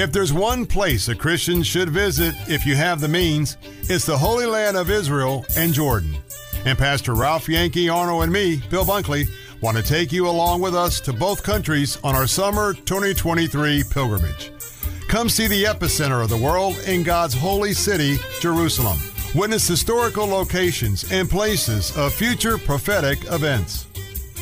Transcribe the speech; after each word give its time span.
If 0.00 0.12
there's 0.12 0.32
one 0.32 0.64
place 0.64 1.08
a 1.08 1.14
Christian 1.14 1.62
should 1.62 1.90
visit 1.90 2.34
if 2.48 2.64
you 2.64 2.74
have 2.74 3.02
the 3.02 3.08
means, 3.08 3.58
it's 3.82 4.06
the 4.06 4.16
Holy 4.16 4.46
Land 4.46 4.78
of 4.78 4.88
Israel 4.88 5.44
and 5.58 5.74
Jordan. 5.74 6.16
And 6.64 6.78
Pastor 6.78 7.14
Ralph 7.14 7.50
Yankee 7.50 7.90
Arnold, 7.90 8.22
and 8.22 8.32
me, 8.32 8.62
Bill 8.70 8.86
Bunkley, 8.86 9.28
want 9.60 9.76
to 9.76 9.82
take 9.82 10.10
you 10.10 10.26
along 10.26 10.62
with 10.62 10.74
us 10.74 11.00
to 11.02 11.12
both 11.12 11.42
countries 11.42 11.98
on 12.02 12.14
our 12.14 12.26
summer 12.26 12.72
2023 12.72 13.84
pilgrimage. 13.90 14.50
Come 15.06 15.28
see 15.28 15.48
the 15.48 15.64
epicenter 15.64 16.24
of 16.24 16.30
the 16.30 16.36
world 16.38 16.78
in 16.86 17.02
God's 17.02 17.34
holy 17.34 17.74
city, 17.74 18.16
Jerusalem. 18.40 18.96
Witness 19.34 19.68
historical 19.68 20.24
locations 20.24 21.12
and 21.12 21.28
places 21.28 21.94
of 21.94 22.14
future 22.14 22.56
prophetic 22.56 23.18
events. 23.30 23.86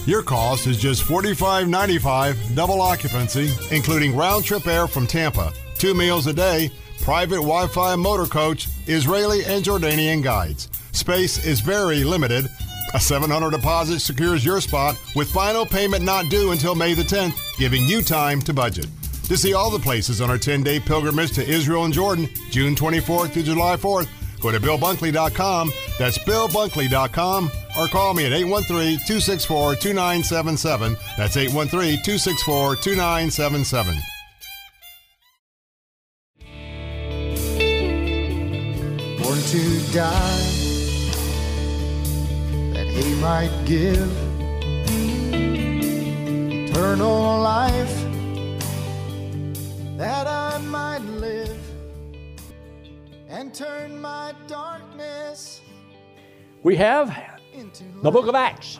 Your 0.06 0.22
cost 0.22 0.66
is 0.66 0.78
just 0.78 1.02
$45.95 1.04 2.54
double 2.54 2.80
occupancy, 2.80 3.50
including 3.70 4.16
round 4.16 4.44
trip 4.44 4.66
air 4.66 4.86
from 4.86 5.06
Tampa, 5.06 5.52
two 5.76 5.94
meals 5.94 6.26
a 6.26 6.32
day, 6.32 6.70
private 7.02 7.36
Wi 7.36 7.66
Fi 7.66 7.94
motor 7.96 8.26
coach, 8.26 8.68
Israeli 8.86 9.44
and 9.44 9.64
Jordanian 9.64 10.22
guides. 10.22 10.68
Space 10.92 11.44
is 11.44 11.60
very 11.60 12.04
limited. 12.04 12.48
A 12.94 13.00
700 13.00 13.50
deposit 13.50 14.00
secures 14.00 14.44
your 14.44 14.62
spot 14.62 14.98
with 15.14 15.30
final 15.30 15.66
payment 15.66 16.02
not 16.04 16.30
due 16.30 16.52
until 16.52 16.74
May 16.74 16.94
the 16.94 17.02
10th, 17.02 17.58
giving 17.58 17.84
you 17.84 18.00
time 18.00 18.40
to 18.42 18.54
budget. 18.54 18.86
To 19.24 19.36
see 19.36 19.52
all 19.52 19.70
the 19.70 19.78
places 19.78 20.22
on 20.22 20.30
our 20.30 20.38
10 20.38 20.62
day 20.62 20.80
pilgrimage 20.80 21.32
to 21.32 21.46
Israel 21.46 21.84
and 21.84 21.92
Jordan, 21.92 22.30
June 22.50 22.74
24th 22.74 23.34
to 23.34 23.42
July 23.42 23.76
4th, 23.76 24.08
go 24.40 24.50
to 24.50 24.58
BillBunkley.com. 24.58 25.70
That's 25.98 26.16
BillBunkley.com 26.18 27.50
or 27.78 27.86
call 27.86 28.12
me 28.12 28.26
at 28.26 28.32
813 28.32 28.98
264 29.06 29.76
2977. 29.76 30.96
That's 31.16 31.36
813 31.36 32.02
264 32.02 32.76
2977. 32.76 33.94
Born 39.22 39.38
to 39.38 39.92
die, 39.92 40.40
that 42.72 42.86
he 42.88 43.14
might 43.20 43.52
give 43.64 44.10
eternal 46.68 47.40
life, 47.40 48.04
that 49.96 50.26
I 50.26 50.58
might 50.58 51.02
live 51.02 51.56
and 53.28 53.54
turn 53.54 54.00
my 54.00 54.34
darkness 54.48 55.60
We 56.64 56.76
have 56.76 57.10
into 57.10 57.37
the 58.02 58.10
book 58.10 58.28
of 58.28 58.36
Acts 58.36 58.78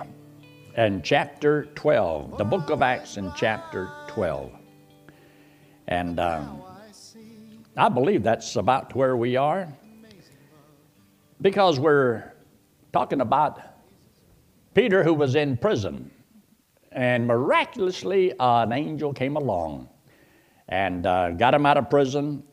and 0.77 1.03
chapter 1.03 1.65
12. 1.75 2.39
The 2.39 2.45
book 2.45 2.71
of 2.71 2.81
Acts 2.81 3.17
and 3.17 3.33
chapter 3.34 3.91
12. 4.07 4.53
And 5.89 6.21
um, 6.21 6.62
I 7.77 7.89
believe 7.89 8.23
that's 8.23 8.55
about 8.55 8.95
where 8.95 9.17
we 9.17 9.34
are 9.34 9.67
because 11.41 11.81
we're 11.81 12.34
talking 12.93 13.21
about 13.21 13.61
Peter 14.75 15.03
who 15.03 15.15
was 15.15 15.34
in 15.34 15.56
prison. 15.56 16.12
And 16.93 17.27
miraculously, 17.27 18.39
uh, 18.39 18.62
an 18.62 18.73
angel 18.73 19.12
came 19.12 19.37
along 19.37 19.89
and 20.69 21.05
uh, 21.05 21.33
got 21.33 21.53
him 21.53 21.67
out 21.67 21.79
of 21.79 21.91
prison 21.91 22.45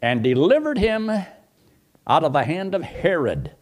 and 0.00 0.22
delivered 0.22 0.78
him 0.78 1.10
out 1.10 2.22
of 2.22 2.32
the 2.32 2.44
hand 2.44 2.76
of 2.76 2.82
Herod. 2.84 3.55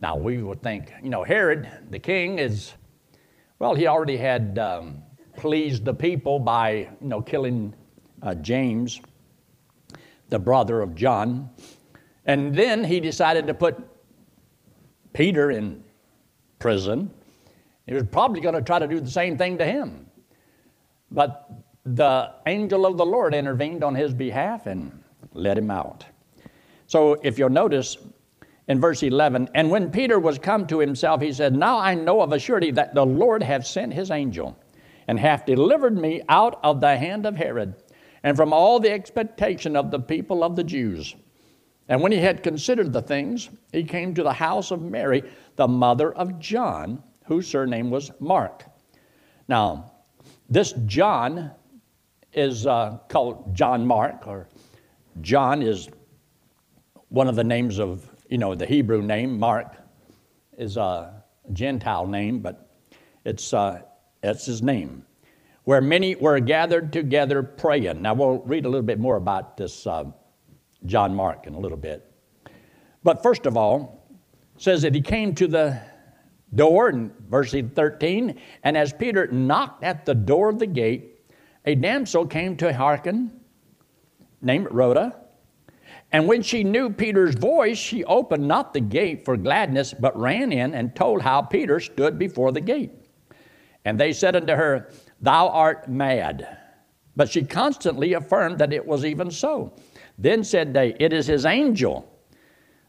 Now, 0.00 0.16
we 0.16 0.42
would 0.42 0.62
think, 0.62 0.92
you 1.02 1.08
know, 1.08 1.24
Herod, 1.24 1.68
the 1.90 1.98
king, 1.98 2.38
is, 2.38 2.74
well, 3.58 3.74
he 3.74 3.86
already 3.86 4.16
had 4.16 4.58
um, 4.58 5.02
pleased 5.36 5.84
the 5.84 5.94
people 5.94 6.38
by, 6.38 6.88
you 7.00 7.08
know, 7.08 7.22
killing 7.22 7.74
uh, 8.22 8.34
James, 8.34 9.00
the 10.28 10.38
brother 10.38 10.82
of 10.82 10.94
John. 10.94 11.48
And 12.26 12.54
then 12.54 12.84
he 12.84 13.00
decided 13.00 13.46
to 13.46 13.54
put 13.54 13.78
Peter 15.12 15.50
in 15.50 15.82
prison. 16.58 17.10
He 17.86 17.94
was 17.94 18.04
probably 18.10 18.40
going 18.40 18.54
to 18.54 18.62
try 18.62 18.78
to 18.78 18.86
do 18.86 19.00
the 19.00 19.10
same 19.10 19.38
thing 19.38 19.56
to 19.58 19.64
him. 19.64 20.06
But 21.10 21.48
the 21.84 22.32
angel 22.46 22.84
of 22.84 22.96
the 22.96 23.06
Lord 23.06 23.34
intervened 23.34 23.84
on 23.84 23.94
his 23.94 24.12
behalf 24.12 24.66
and 24.66 25.02
let 25.32 25.56
him 25.56 25.70
out. 25.70 26.04
So 26.86 27.14
if 27.22 27.38
you'll 27.38 27.48
notice 27.48 27.96
in 28.68 28.80
verse 28.80 29.02
11, 29.02 29.50
and 29.54 29.70
when 29.70 29.90
Peter 29.90 30.18
was 30.18 30.38
come 30.38 30.66
to 30.66 30.80
himself, 30.80 31.20
he 31.20 31.32
said, 31.32 31.54
Now 31.54 31.78
I 31.78 31.94
know 31.94 32.20
of 32.20 32.32
a 32.32 32.38
surety 32.38 32.72
that 32.72 32.94
the 32.94 33.06
Lord 33.06 33.42
hath 33.42 33.66
sent 33.66 33.94
his 33.94 34.10
angel, 34.10 34.58
and 35.06 35.20
hath 35.20 35.46
delivered 35.46 35.96
me 35.96 36.22
out 36.28 36.58
of 36.64 36.80
the 36.80 36.96
hand 36.96 37.26
of 37.26 37.36
Herod, 37.36 37.74
and 38.24 38.36
from 38.36 38.52
all 38.52 38.80
the 38.80 38.90
expectation 38.90 39.76
of 39.76 39.90
the 39.90 40.00
people 40.00 40.42
of 40.42 40.56
the 40.56 40.64
Jews. 40.64 41.14
And 41.88 42.02
when 42.02 42.10
he 42.10 42.18
had 42.18 42.42
considered 42.42 42.92
the 42.92 43.02
things, 43.02 43.48
he 43.72 43.84
came 43.84 44.14
to 44.14 44.24
the 44.24 44.32
house 44.32 44.72
of 44.72 44.82
Mary, 44.82 45.22
the 45.54 45.68
mother 45.68 46.12
of 46.12 46.40
John, 46.40 47.02
whose 47.26 47.46
surname 47.46 47.90
was 47.90 48.10
Mark. 48.18 48.64
Now, 49.46 49.92
this 50.48 50.72
John 50.86 51.52
is 52.32 52.66
uh, 52.66 52.98
called 53.08 53.54
John 53.54 53.86
Mark, 53.86 54.26
or 54.26 54.48
John 55.20 55.62
is 55.62 55.88
one 57.08 57.28
of 57.28 57.36
the 57.36 57.44
names 57.44 57.78
of, 57.78 58.10
you 58.28 58.38
know, 58.38 58.54
the 58.54 58.66
Hebrew 58.66 59.02
name. 59.02 59.38
Mark 59.38 59.76
is 60.56 60.76
a 60.76 61.22
Gentile 61.52 62.06
name, 62.06 62.40
but 62.40 62.70
it's, 63.24 63.52
uh, 63.52 63.82
it's 64.22 64.46
his 64.46 64.62
name. 64.62 65.04
Where 65.64 65.80
many 65.80 66.14
were 66.14 66.38
gathered 66.40 66.92
together 66.92 67.42
praying. 67.42 68.02
Now, 68.02 68.14
we'll 68.14 68.38
read 68.38 68.66
a 68.66 68.68
little 68.68 68.86
bit 68.86 69.00
more 69.00 69.16
about 69.16 69.56
this 69.56 69.86
uh, 69.86 70.04
John 70.84 71.14
Mark 71.14 71.46
in 71.46 71.54
a 71.54 71.58
little 71.58 71.78
bit. 71.78 72.10
But 73.02 73.22
first 73.22 73.46
of 73.46 73.56
all, 73.56 74.08
says 74.56 74.82
that 74.82 74.94
he 74.94 75.00
came 75.00 75.34
to 75.34 75.46
the 75.46 75.80
door 76.54 76.88
in 76.88 77.12
verse 77.28 77.52
13, 77.52 78.40
and 78.62 78.76
as 78.76 78.92
Peter 78.92 79.26
knocked 79.26 79.84
at 79.84 80.06
the 80.06 80.14
door 80.14 80.48
of 80.48 80.58
the 80.58 80.66
gate, 80.66 81.20
a 81.64 81.74
damsel 81.74 82.26
came 82.26 82.56
to 82.56 82.72
hearken, 82.72 83.40
named 84.40 84.68
Rhoda. 84.70 85.25
And 86.12 86.26
when 86.26 86.42
she 86.42 86.64
knew 86.64 86.90
Peter's 86.90 87.34
voice, 87.34 87.78
she 87.78 88.04
opened 88.04 88.46
not 88.46 88.72
the 88.72 88.80
gate 88.80 89.24
for 89.24 89.36
gladness, 89.36 89.92
but 89.92 90.18
ran 90.18 90.52
in 90.52 90.74
and 90.74 90.94
told 90.94 91.22
how 91.22 91.42
Peter 91.42 91.80
stood 91.80 92.18
before 92.18 92.52
the 92.52 92.60
gate. 92.60 92.92
And 93.84 93.98
they 93.98 94.12
said 94.12 94.36
unto 94.36 94.54
her, 94.54 94.90
Thou 95.20 95.48
art 95.48 95.88
mad. 95.88 96.58
But 97.16 97.30
she 97.30 97.44
constantly 97.44 98.12
affirmed 98.12 98.58
that 98.58 98.72
it 98.72 98.86
was 98.86 99.04
even 99.04 99.30
so. 99.30 99.72
Then 100.18 100.44
said 100.44 100.72
they, 100.74 100.94
It 101.00 101.12
is 101.12 101.26
his 101.26 101.44
angel. 101.44 102.08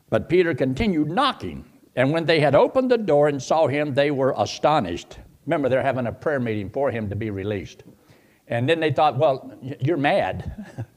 But 0.09 0.29
Peter 0.29 0.53
continued 0.53 1.09
knocking. 1.09 1.65
And 1.95 2.11
when 2.11 2.25
they 2.25 2.39
had 2.39 2.53
opened 2.55 2.91
the 2.91 2.97
door 2.97 3.27
and 3.27 3.41
saw 3.41 3.67
him, 3.67 3.93
they 3.93 4.11
were 4.11 4.33
astonished. 4.37 5.17
Remember, 5.45 5.69
they're 5.69 5.81
having 5.81 6.07
a 6.07 6.11
prayer 6.11 6.39
meeting 6.39 6.69
for 6.69 6.91
him 6.91 7.09
to 7.09 7.15
be 7.15 7.31
released. 7.31 7.83
And 8.47 8.69
then 8.69 8.79
they 8.79 8.91
thought, 8.91 9.17
Well, 9.17 9.53
you're 9.79 9.97
mad. 9.97 10.85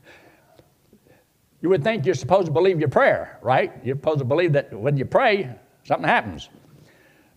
you 1.60 1.68
would 1.68 1.84
think 1.84 2.06
you're 2.06 2.14
supposed 2.14 2.46
to 2.46 2.52
believe 2.52 2.80
your 2.80 2.88
prayer, 2.88 3.38
right? 3.42 3.72
You're 3.84 3.96
supposed 3.96 4.20
to 4.20 4.24
believe 4.24 4.52
that 4.54 4.72
when 4.72 4.96
you 4.96 5.04
pray, 5.04 5.50
something 5.84 6.08
happens. 6.08 6.48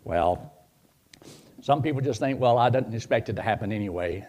Well, 0.03 0.53
some 1.61 1.81
people 1.81 2.01
just 2.01 2.19
think, 2.19 2.39
well, 2.39 2.57
I 2.57 2.69
didn't 2.69 2.93
expect 2.93 3.29
it 3.29 3.35
to 3.35 3.41
happen 3.41 3.71
anyway. 3.71 4.25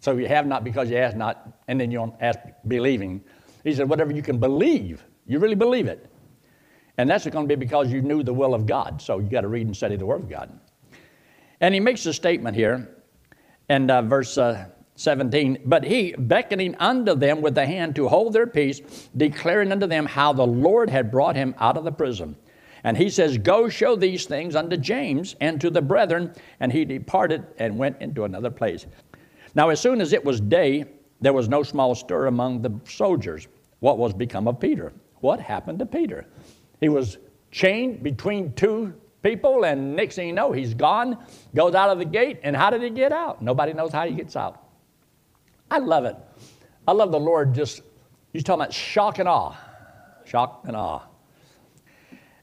So 0.00 0.16
you 0.16 0.28
have 0.28 0.46
not 0.46 0.62
because 0.64 0.90
you 0.90 0.96
ask 0.96 1.16
not, 1.16 1.48
and 1.68 1.80
then 1.80 1.90
you 1.90 1.98
don't 1.98 2.14
ask 2.20 2.38
believing. 2.66 3.22
He 3.64 3.74
said, 3.74 3.88
whatever 3.88 4.12
you 4.12 4.22
can 4.22 4.38
believe, 4.38 5.04
you 5.26 5.38
really 5.38 5.54
believe 5.54 5.86
it. 5.86 6.08
And 6.98 7.10
that's 7.10 7.26
going 7.26 7.48
to 7.48 7.56
be 7.56 7.58
because 7.58 7.92
you 7.92 8.02
knew 8.02 8.22
the 8.22 8.32
will 8.32 8.54
of 8.54 8.66
God. 8.66 9.02
So 9.02 9.18
you 9.18 9.28
got 9.28 9.42
to 9.42 9.48
read 9.48 9.66
and 9.66 9.76
study 9.76 9.96
the 9.96 10.06
Word 10.06 10.22
of 10.22 10.30
God. 10.30 10.58
And 11.60 11.74
he 11.74 11.80
makes 11.80 12.06
a 12.06 12.12
statement 12.12 12.56
here 12.56 12.88
and 13.68 13.90
uh, 13.90 14.02
verse 14.02 14.38
uh, 14.38 14.66
17. 14.96 15.62
But 15.64 15.84
he, 15.84 16.14
beckoning 16.18 16.74
unto 16.76 17.14
them 17.14 17.40
with 17.40 17.54
the 17.54 17.66
hand 17.66 17.94
to 17.96 18.08
hold 18.08 18.32
their 18.32 18.46
peace, 18.46 18.80
declaring 19.16 19.70
unto 19.70 19.86
them 19.86 20.06
how 20.06 20.32
the 20.32 20.46
Lord 20.46 20.90
had 20.90 21.10
brought 21.10 21.36
him 21.36 21.54
out 21.58 21.76
of 21.76 21.84
the 21.84 21.92
prison. 21.92 22.36
And 22.82 22.96
he 22.96 23.10
says, 23.10 23.38
Go 23.38 23.68
show 23.68 23.96
these 23.96 24.26
things 24.26 24.56
unto 24.56 24.76
James 24.76 25.36
and 25.40 25.60
to 25.60 25.70
the 25.70 25.82
brethren. 25.82 26.32
And 26.60 26.72
he 26.72 26.84
departed 26.84 27.44
and 27.58 27.78
went 27.78 28.00
into 28.00 28.24
another 28.24 28.50
place. 28.50 28.86
Now, 29.54 29.70
as 29.70 29.80
soon 29.80 30.00
as 30.00 30.12
it 30.12 30.24
was 30.24 30.40
day, 30.40 30.84
there 31.20 31.32
was 31.32 31.48
no 31.48 31.62
small 31.62 31.94
stir 31.94 32.26
among 32.26 32.62
the 32.62 32.78
soldiers. 32.84 33.48
What 33.80 33.98
was 33.98 34.12
become 34.12 34.48
of 34.48 34.60
Peter? 34.60 34.92
What 35.20 35.40
happened 35.40 35.78
to 35.78 35.86
Peter? 35.86 36.26
He 36.80 36.88
was 36.88 37.18
chained 37.50 38.02
between 38.02 38.52
two 38.52 38.94
people, 39.22 39.64
and 39.64 39.96
next 39.96 40.14
thing 40.16 40.28
you 40.28 40.34
know, 40.34 40.52
he's 40.52 40.74
gone, 40.74 41.18
goes 41.54 41.74
out 41.74 41.90
of 41.90 41.98
the 41.98 42.04
gate, 42.04 42.38
and 42.42 42.54
how 42.54 42.70
did 42.70 42.82
he 42.82 42.90
get 42.90 43.12
out? 43.12 43.42
Nobody 43.42 43.72
knows 43.72 43.92
how 43.92 44.06
he 44.06 44.14
gets 44.14 44.36
out. 44.36 44.65
I 45.70 45.78
love 45.78 46.04
it. 46.04 46.16
I 46.86 46.92
love 46.92 47.10
the 47.10 47.20
Lord 47.20 47.54
just, 47.54 47.82
he's 48.32 48.44
talking 48.44 48.62
about 48.62 48.72
shock 48.72 49.18
and 49.18 49.28
awe. 49.28 49.56
Shock 50.24 50.64
and 50.66 50.76
awe. 50.76 51.02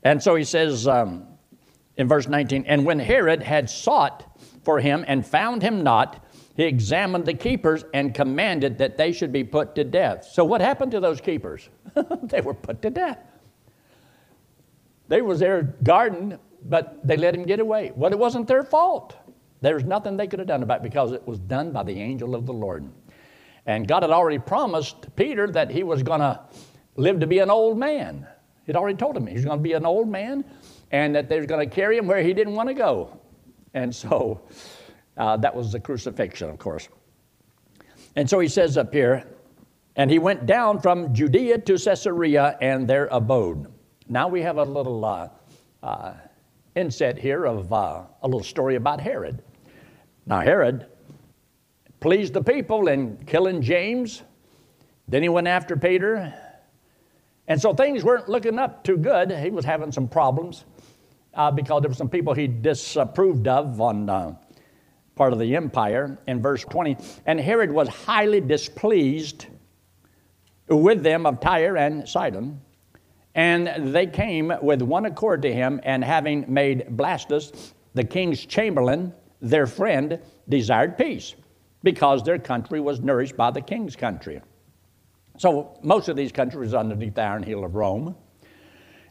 And 0.03 0.21
so 0.21 0.35
he 0.35 0.43
says 0.43 0.87
um, 0.87 1.25
in 1.97 2.07
verse 2.07 2.27
19, 2.27 2.65
and 2.67 2.85
when 2.85 2.99
Herod 2.99 3.41
had 3.41 3.69
sought 3.69 4.37
for 4.63 4.79
him 4.79 5.05
and 5.07 5.25
found 5.25 5.61
him 5.61 5.83
not, 5.83 6.25
he 6.55 6.63
examined 6.63 7.25
the 7.25 7.33
keepers 7.33 7.83
and 7.93 8.13
commanded 8.13 8.77
that 8.77 8.97
they 8.97 9.11
should 9.11 9.31
be 9.31 9.43
put 9.43 9.75
to 9.75 9.83
death. 9.83 10.25
So 10.31 10.43
what 10.43 10.61
happened 10.61 10.91
to 10.91 10.99
those 10.99 11.19
keepers? 11.19 11.69
they 12.23 12.41
were 12.41 12.53
put 12.53 12.81
to 12.83 12.89
death. 12.89 13.17
They 15.07 15.21
was 15.21 15.39
their 15.39 15.63
garden, 15.83 16.37
but 16.65 17.05
they 17.05 17.17
let 17.17 17.33
him 17.33 17.43
get 17.43 17.59
away. 17.59 17.91
Well, 17.95 18.11
it 18.11 18.19
wasn't 18.19 18.47
their 18.47 18.63
fault. 18.63 19.15
There 19.61 19.75
was 19.75 19.83
nothing 19.83 20.17
they 20.17 20.27
could 20.27 20.39
have 20.39 20.47
done 20.47 20.63
about 20.63 20.79
it 20.79 20.83
because 20.83 21.11
it 21.11 21.25
was 21.25 21.39
done 21.39 21.71
by 21.71 21.83
the 21.83 21.99
angel 21.99 22.35
of 22.35 22.45
the 22.45 22.53
Lord. 22.53 22.87
And 23.65 23.87
God 23.87 24.03
had 24.03 24.11
already 24.11 24.39
promised 24.39 25.15
Peter 25.15 25.47
that 25.51 25.71
he 25.71 25.83
was 25.83 26.03
going 26.03 26.19
to 26.19 26.39
live 26.95 27.19
to 27.21 27.27
be 27.27 27.39
an 27.39 27.49
old 27.49 27.77
man. 27.77 28.27
He'd 28.65 28.75
already 28.75 28.97
told 28.97 29.15
him 29.15 29.25
he 29.27 29.35
was 29.35 29.45
going 29.45 29.59
to 29.59 29.63
be 29.63 29.73
an 29.73 29.85
old 29.85 30.07
man 30.09 30.43
and 30.91 31.15
that 31.15 31.29
they 31.29 31.39
were 31.39 31.45
going 31.45 31.67
to 31.67 31.75
carry 31.75 31.97
him 31.97 32.07
where 32.07 32.21
he 32.21 32.33
didn't 32.33 32.55
want 32.55 32.69
to 32.69 32.73
go. 32.73 33.19
And 33.73 33.93
so 33.93 34.41
uh, 35.17 35.37
that 35.37 35.55
was 35.55 35.71
the 35.71 35.79
crucifixion, 35.79 36.49
of 36.49 36.59
course. 36.59 36.87
And 38.15 38.29
so 38.29 38.39
he 38.39 38.47
says 38.47 38.77
up 38.77 38.93
here, 38.93 39.25
and 39.95 40.09
he 40.09 40.19
went 40.19 40.45
down 40.45 40.79
from 40.79 41.13
Judea 41.13 41.59
to 41.59 41.77
Caesarea 41.77 42.57
and 42.61 42.87
there 42.87 43.07
abode. 43.11 43.71
Now 44.07 44.27
we 44.27 44.41
have 44.41 44.57
a 44.57 44.63
little 44.63 45.03
uh, 45.03 45.29
uh, 45.81 46.13
inset 46.75 47.17
here 47.17 47.45
of 47.45 47.71
uh, 47.71 48.03
a 48.21 48.27
little 48.27 48.43
story 48.43 48.75
about 48.75 48.99
Herod. 48.99 49.41
Now, 50.25 50.41
Herod 50.41 50.87
pleased 52.03 52.33
the 52.33 52.43
people 52.43 52.89
in 52.89 53.15
killing 53.25 53.61
James. 53.61 54.23
Then 55.07 55.23
he 55.23 55.29
went 55.29 55.47
after 55.47 55.77
Peter. 55.77 56.33
And 57.47 57.61
so 57.61 57.73
things 57.73 58.03
weren't 58.03 58.27
looking 58.27 58.59
up 58.59 58.83
too 58.83 58.97
good. 58.97 59.31
He 59.31 59.49
was 59.49 59.63
having 59.63 59.89
some 59.89 60.09
problems 60.09 60.65
uh, 61.33 61.49
because 61.49 61.81
there 61.81 61.89
were 61.89 61.95
some 61.95 62.09
people 62.09 62.33
he 62.33 62.45
disapproved 62.45 63.47
of 63.47 63.79
on 63.79 64.09
uh, 64.09 64.35
part 65.15 65.31
of 65.31 65.39
the 65.39 65.55
empire. 65.55 66.17
In 66.27 66.41
verse 66.41 66.65
20, 66.65 66.97
and 67.25 67.39
Herod 67.39 67.71
was 67.71 67.87
highly 67.87 68.41
displeased 68.41 69.45
with 70.67 71.03
them 71.03 71.25
of 71.25 71.39
Tyre 71.39 71.77
and 71.77 72.07
Sidon. 72.07 72.59
And 73.33 73.95
they 73.95 74.07
came 74.07 74.51
with 74.61 74.81
one 74.81 75.05
accord 75.05 75.41
to 75.43 75.53
him, 75.53 75.79
and 75.83 76.03
having 76.03 76.43
made 76.53 76.85
Blastus, 76.97 77.71
the 77.93 78.03
king's 78.03 78.45
chamberlain, 78.45 79.13
their 79.39 79.67
friend, 79.67 80.19
desired 80.49 80.97
peace, 80.97 81.35
because 81.83 82.23
their 82.23 82.39
country 82.39 82.79
was 82.79 83.01
nourished 83.01 83.35
by 83.35 83.51
the 83.51 83.61
king's 83.61 83.95
country. 83.95 84.41
So 85.37 85.77
most 85.83 86.09
of 86.09 86.15
these 86.15 86.31
countries 86.31 86.73
underneath 86.73 87.15
the 87.15 87.21
iron 87.21 87.43
heel 87.43 87.63
of 87.63 87.75
Rome. 87.75 88.15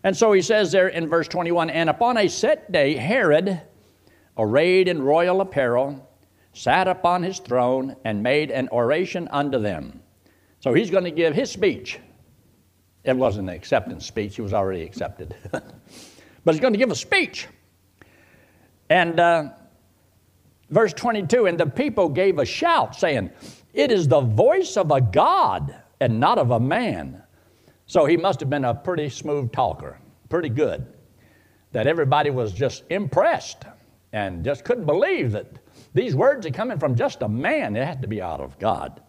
And 0.05 0.17
so 0.17 0.33
he 0.33 0.43
says 0.43 0.73
there 0.73 0.89
in 0.89 1.09
verse 1.09 1.29
21 1.29 1.71
And 1.71 1.91
upon 1.91 2.17
a 2.17 2.29
set 2.29 2.73
day, 2.73 2.95
Herod, 2.95 3.61
arrayed 4.37 4.89
in 4.89 5.03
royal 5.03 5.41
apparel, 5.41 6.09
sat 6.53 6.89
upon 6.89 7.23
his 7.23 7.39
throne 7.39 7.97
and 8.05 8.23
made 8.23 8.51
an 8.51 8.69
oration 8.71 9.29
unto 9.31 9.59
them. 9.59 10.03
So 10.61 10.73
he's 10.75 10.91
going 10.91 11.05
to 11.05 11.11
give 11.11 11.35
his 11.35 11.51
speech. 11.51 11.99
It 13.05 13.17
wasn't 13.17 13.49
an 13.49 13.55
acceptance 13.55 14.07
speech, 14.07 14.37
he 14.37 14.43
was 14.43 14.55
already 14.55 14.83
accepted. 14.83 15.35
but 15.51 16.55
he's 16.55 16.61
going 16.61 16.73
to 16.73 16.79
give 16.79 16.91
a 16.91 16.97
speech. 16.97 17.49
And 18.89 19.19
uh, 19.19 19.51
verse 20.73 20.93
22 20.93 21.47
And 21.47 21.59
the 21.59 21.67
people 21.67 22.09
gave 22.09 22.39
a 22.39 22.45
shout, 22.45 22.97
saying, 22.97 23.31
It 23.73 23.93
is 23.93 24.09
the 24.09 24.21
voice 24.21 24.77
of 24.77 24.91
a 24.91 25.01
God 25.01 25.77
and 26.01 26.19
not 26.19 26.39
of 26.39 26.51
a 26.51 26.61
man. 26.61 27.23
So 27.87 28.07
he 28.07 28.17
must 28.17 28.41
have 28.41 28.51
been 28.51 28.65
a 28.65 28.75
pretty 28.75 29.09
smooth 29.09 29.53
talker, 29.53 29.99
pretty 30.29 30.49
good, 30.49 30.87
that 31.73 31.87
everybody 31.87 32.31
was 32.31 32.53
just 32.53 32.85
impressed 32.91 33.65
and 34.13 34.45
just 34.45 34.65
couldn't 34.65 34.87
believe 34.87 35.33
that 35.33 35.47
these 35.95 36.15
words 36.15 36.47
are 36.47 36.51
coming 36.51 36.79
from 36.79 36.95
just 36.95 37.23
a 37.23 37.29
man. 37.29 37.77
It 37.77 37.87
had 37.87 38.03
to 38.03 38.09
be 38.09 38.21
out 38.21 38.41
of 38.41 38.59
God. 38.59 39.03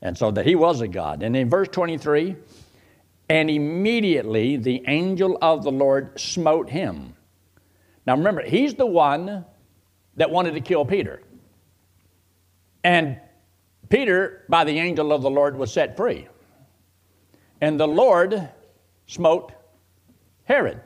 And 0.00 0.18
so 0.18 0.30
that 0.32 0.44
he 0.44 0.56
was 0.56 0.80
a 0.80 0.88
God. 0.88 1.22
And 1.22 1.36
in 1.36 1.48
verse 1.48 1.68
23, 1.68 2.36
and 3.28 3.48
immediately 3.48 4.56
the 4.56 4.82
angel 4.88 5.38
of 5.40 5.62
the 5.62 5.70
Lord 5.70 6.18
smote 6.18 6.68
him. 6.68 7.14
Now 8.06 8.16
remember, 8.16 8.42
he's 8.42 8.74
the 8.74 8.86
one 8.86 9.44
that 10.16 10.30
wanted 10.30 10.54
to 10.54 10.60
kill 10.60 10.84
Peter. 10.84 11.22
And 12.84 13.20
Peter, 13.88 14.44
by 14.48 14.64
the 14.64 14.78
angel 14.78 15.12
of 15.12 15.22
the 15.22 15.30
Lord, 15.30 15.56
was 15.56 15.72
set 15.72 15.96
free. 15.96 16.28
And 17.60 17.78
the 17.78 17.86
Lord 17.86 18.48
smote 19.06 19.52
Herod. 20.44 20.80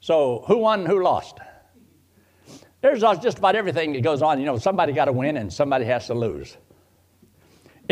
So 0.00 0.44
who 0.46 0.58
won, 0.58 0.84
who 0.84 1.02
lost? 1.02 1.38
There's 2.80 3.00
just 3.00 3.38
about 3.38 3.54
everything 3.54 3.92
that 3.92 4.02
goes 4.02 4.22
on. 4.22 4.40
You 4.40 4.46
know, 4.46 4.58
somebody 4.58 4.92
got 4.92 5.04
to 5.04 5.12
win 5.12 5.36
and 5.36 5.52
somebody 5.52 5.84
has 5.84 6.08
to 6.08 6.14
lose. 6.14 6.56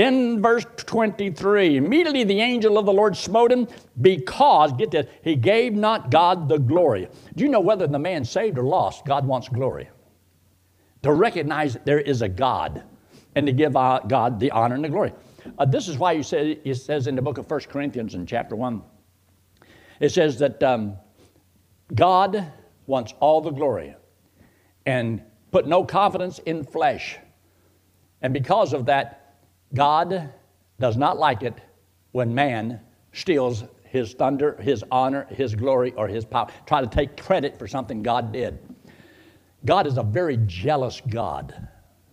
In 0.01 0.41
verse 0.41 0.65
23, 0.77 1.77
immediately 1.77 2.25
the 2.25 2.41
angel 2.41 2.79
of 2.79 2.87
the 2.87 2.93
Lord 2.93 3.15
smote 3.15 3.53
him 3.53 3.69
because, 4.01 4.73
get 4.73 4.91
this, 4.91 5.07
he 5.23 5.37
gave 5.37 5.75
not 5.75 6.11
God 6.11 6.49
the 6.49 6.57
glory. 6.57 7.07
Do 7.37 7.45
you 7.45 7.51
know 7.51 7.61
whether 7.61 7.87
the 7.87 7.99
man 7.99 8.25
saved 8.25 8.57
or 8.57 8.63
lost? 8.63 9.05
God 9.05 9.27
wants 9.27 9.51
glory. 9.51 9.91
To 11.03 11.13
recognize 11.13 11.75
that 11.75 11.85
there 11.85 12.01
is 12.01 12.23
a 12.23 12.31
God 12.31 12.83
and 13.35 13.47
to 13.47 13.53
give 13.53 13.77
uh, 13.77 14.01
God 14.09 14.41
the 14.41 14.51
honor 14.53 14.75
and 14.75 14.83
the 14.83 14.89
glory. 14.89 15.13
Uh, 15.59 15.67
this 15.67 15.87
is 15.87 15.99
why 15.99 16.13
you 16.13 16.23
say, 16.23 16.59
it 16.65 16.77
says 16.77 17.07
in 17.07 17.15
the 17.15 17.21
book 17.21 17.37
of 17.37 17.51
1 17.51 17.61
Corinthians 17.69 18.15
in 18.15 18.25
chapter 18.25 18.57
1, 18.57 18.83
it 20.01 20.09
says 20.13 20.39
that 20.39 20.63
um, 20.63 20.97
God 21.95 22.51
wants 22.87 23.13
all 23.21 23.43
the 23.43 23.51
glory 23.51 23.95
and 24.87 25.23
put 25.51 25.67
no 25.67 25.85
confidence 25.85 26.39
in 26.39 26.65
flesh. 26.65 27.19
And 28.23 28.33
because 28.33 28.73
of 28.73 28.87
that, 28.87 29.20
God 29.75 30.33
does 30.79 30.97
not 30.97 31.19
like 31.19 31.43
it 31.43 31.55
when 32.13 32.35
man 32.35 32.81
steals 33.13 33.65
his 33.85 34.15
thunder, 34.15 34.57
his 34.61 34.85
honor, 34.91 35.27
his 35.31 35.55
glory, 35.55 35.93
or 35.97 36.07
his 36.07 36.25
power, 36.25 36.49
try 36.67 36.81
to 36.81 36.87
take 36.87 37.21
credit 37.21 37.59
for 37.59 37.67
something 37.67 38.03
God 38.03 38.33
did. 38.33 38.59
God 39.65 39.87
is 39.87 39.99
a 39.99 40.03
very 40.03 40.39
jealous 40.47 41.03
God, 41.09 41.69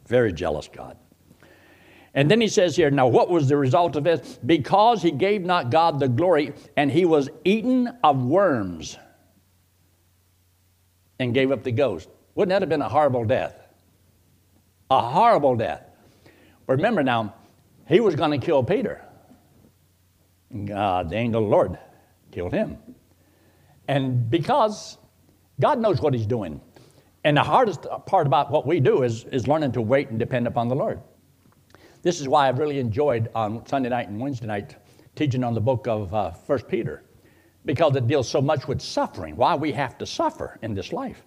very 0.08 0.34
jealous 0.34 0.68
God. 0.68 0.98
And 2.14 2.32
then 2.32 2.42
he 2.42 2.48
says 2.48 2.76
here, 2.76 2.90
now 2.90 3.08
what 3.08 3.30
was 3.30 3.48
the 3.48 3.58
result 3.58 3.96
of 3.96 4.04
this? 4.04 4.40
Because 4.44 5.04
he 5.04 5.12
gave 5.12 5.44
not 5.44 5.70
God 5.70 6.00
the 6.00 6.08
glory, 6.08 6.54
and 6.76 6.92
he 6.92 7.06
was 7.06 7.30
eaten 7.46 7.96
of 8.04 8.26
worms 8.26 8.98
and 11.20 11.34
gave 11.34 11.52
up 11.52 11.64
the 11.64 11.72
ghost. 11.72 12.10
Wouldn't 12.34 12.50
that 12.50 12.62
have 12.64 12.70
been 12.70 12.82
a 12.82 12.90
horrible 12.90 13.24
death? 13.24 13.56
A 14.90 15.00
horrible 15.00 15.56
death. 15.56 15.84
Remember 16.66 17.04
now, 17.04 17.36
he 17.88 18.00
was 18.00 18.16
going 18.16 18.32
to 18.40 18.46
kill 18.46 18.64
Peter. 18.64 19.04
God, 20.66 21.10
the 21.10 21.16
angel 21.16 21.44
of 21.44 21.50
the 21.50 21.56
Lord 21.56 21.80
killed 22.32 22.54
him. 22.54 22.78
And 23.88 24.30
because 24.30 24.98
God 25.60 25.80
knows 25.80 26.02
what 26.02 26.14
he's 26.14 26.26
doing. 26.26 26.62
And 27.24 27.36
the 27.36 27.44
hardest 27.44 27.88
part 28.06 28.28
about 28.28 28.52
what 28.52 28.66
we 28.66 28.80
do 28.80 29.04
is, 29.04 29.26
is 29.26 29.48
learning 29.48 29.72
to 29.74 29.82
wait 29.82 30.10
and 30.10 30.20
depend 30.20 30.48
upon 30.48 30.68
the 30.68 30.76
Lord. 30.76 31.02
This 32.04 32.22
is 32.22 32.28
why 32.28 32.48
I've 32.48 32.60
really 32.60 32.80
enjoyed 32.80 33.30
on 33.34 33.66
Sunday 33.66 33.90
night 33.90 34.08
and 34.08 34.20
Wednesday 34.20 34.46
night 34.46 34.76
teaching 35.16 35.44
on 35.44 35.54
the 35.54 35.62
book 35.62 35.88
of 35.88 36.14
uh, 36.14 36.32
1 36.32 36.60
Peter, 36.64 37.04
because 37.66 37.96
it 37.96 38.08
deals 38.08 38.30
so 38.30 38.40
much 38.40 38.68
with 38.68 38.82
suffering, 38.82 39.36
why 39.36 39.56
we 39.56 39.72
have 39.72 39.98
to 39.98 40.06
suffer 40.06 40.60
in 40.62 40.76
this 40.76 40.94
life. 40.94 41.24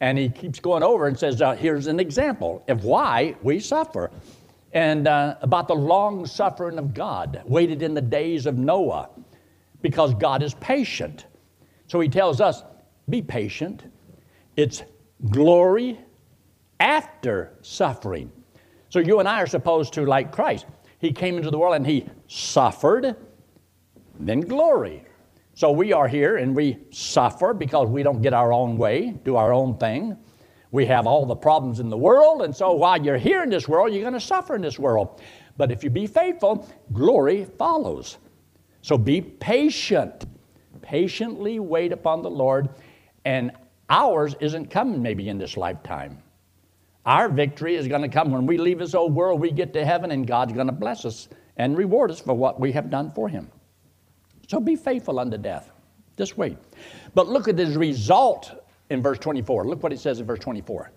And 0.00 0.18
he 0.18 0.28
keeps 0.28 0.58
going 0.58 0.82
over 0.82 1.06
and 1.06 1.16
says, 1.16 1.40
uh, 1.40 1.54
here's 1.54 1.86
an 1.86 2.00
example 2.00 2.64
of 2.66 2.84
why 2.84 3.36
we 3.42 3.60
suffer. 3.60 4.10
And 4.72 5.06
uh, 5.06 5.36
about 5.42 5.68
the 5.68 5.74
long 5.74 6.24
suffering 6.26 6.78
of 6.78 6.94
God, 6.94 7.42
waited 7.44 7.82
in 7.82 7.94
the 7.94 8.00
days 8.00 8.46
of 8.46 8.56
Noah, 8.56 9.10
because 9.82 10.14
God 10.14 10.42
is 10.42 10.54
patient. 10.54 11.26
So 11.88 12.00
he 12.00 12.08
tells 12.08 12.40
us, 12.40 12.62
be 13.08 13.20
patient. 13.20 13.84
It's 14.56 14.82
glory 15.30 15.98
after 16.80 17.52
suffering. 17.62 18.32
So 18.88 18.98
you 18.98 19.20
and 19.20 19.28
I 19.28 19.40
are 19.40 19.46
supposed 19.46 19.92
to, 19.94 20.04
like 20.04 20.32
Christ, 20.32 20.66
He 20.98 21.12
came 21.12 21.36
into 21.36 21.50
the 21.50 21.58
world 21.58 21.74
and 21.74 21.86
He 21.86 22.06
suffered, 22.26 23.16
then 24.18 24.40
glory. 24.40 25.04
So 25.54 25.70
we 25.70 25.92
are 25.92 26.08
here 26.08 26.36
and 26.36 26.54
we 26.54 26.78
suffer 26.90 27.54
because 27.54 27.88
we 27.88 28.02
don't 28.02 28.22
get 28.22 28.34
our 28.34 28.52
own 28.52 28.76
way, 28.76 29.10
do 29.24 29.36
our 29.36 29.52
own 29.52 29.76
thing. 29.78 30.16
We 30.72 30.86
have 30.86 31.06
all 31.06 31.26
the 31.26 31.36
problems 31.36 31.80
in 31.80 31.90
the 31.90 31.98
world, 31.98 32.42
and 32.42 32.56
so 32.56 32.72
while 32.72 33.00
you're 33.00 33.18
here 33.18 33.42
in 33.42 33.50
this 33.50 33.68
world, 33.68 33.92
you're 33.92 34.00
going 34.00 34.14
to 34.14 34.20
suffer 34.20 34.56
in 34.56 34.62
this 34.62 34.78
world. 34.78 35.20
But 35.58 35.70
if 35.70 35.84
you 35.84 35.90
be 35.90 36.06
faithful, 36.06 36.66
glory 36.92 37.44
follows. 37.44 38.16
So 38.80 38.96
be 38.96 39.20
patient. 39.20 40.24
Patiently 40.80 41.60
wait 41.60 41.92
upon 41.92 42.22
the 42.22 42.30
Lord, 42.30 42.70
and 43.26 43.52
ours 43.90 44.34
isn't 44.40 44.70
coming 44.70 45.02
maybe 45.02 45.28
in 45.28 45.36
this 45.36 45.58
lifetime. 45.58 46.22
Our 47.04 47.28
victory 47.28 47.76
is 47.76 47.86
going 47.86 48.02
to 48.02 48.08
come 48.08 48.30
when 48.30 48.46
we 48.46 48.56
leave 48.56 48.78
this 48.78 48.94
old 48.94 49.14
world, 49.14 49.40
we 49.40 49.50
get 49.50 49.74
to 49.74 49.84
heaven, 49.84 50.10
and 50.10 50.26
God's 50.26 50.54
going 50.54 50.66
to 50.68 50.72
bless 50.72 51.04
us 51.04 51.28
and 51.58 51.76
reward 51.76 52.10
us 52.10 52.20
for 52.20 52.32
what 52.32 52.58
we 52.58 52.72
have 52.72 52.88
done 52.88 53.10
for 53.10 53.28
Him. 53.28 53.50
So 54.48 54.58
be 54.58 54.76
faithful 54.76 55.18
unto 55.18 55.36
death. 55.36 55.70
Just 56.16 56.38
wait. 56.38 56.56
But 57.14 57.28
look 57.28 57.46
at 57.46 57.56
this 57.56 57.76
result 57.76 58.61
in 58.92 59.02
verse 59.02 59.18
24. 59.18 59.66
Look 59.66 59.82
what 59.82 59.92
it 59.92 60.00
says 60.00 60.20
in 60.20 60.26
verse 60.26 60.38
24. 60.38 60.92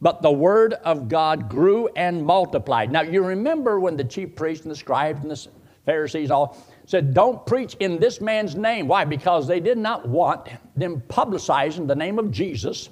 But 0.00 0.20
the 0.20 0.30
word 0.30 0.74
of 0.74 1.08
God 1.08 1.48
grew 1.48 1.88
and 1.96 2.24
multiplied. 2.24 2.92
Now, 2.92 3.00
you 3.00 3.24
remember 3.24 3.80
when 3.80 3.96
the 3.96 4.04
chief 4.04 4.36
priests 4.36 4.64
and 4.64 4.70
the 4.70 4.76
scribes 4.76 5.22
and 5.22 5.30
the 5.30 5.48
Pharisees 5.86 6.30
all 6.30 6.58
said, 6.84 7.14
Don't 7.14 7.44
preach 7.46 7.74
in 7.80 7.98
this 7.98 8.20
man's 8.20 8.56
name. 8.56 8.88
Why? 8.88 9.04
Because 9.04 9.46
they 9.46 9.60
did 9.60 9.78
not 9.78 10.06
want 10.06 10.48
them 10.76 11.02
publicizing 11.08 11.86
the 11.86 11.94
name 11.94 12.18
of 12.18 12.30
Jesus 12.30 12.90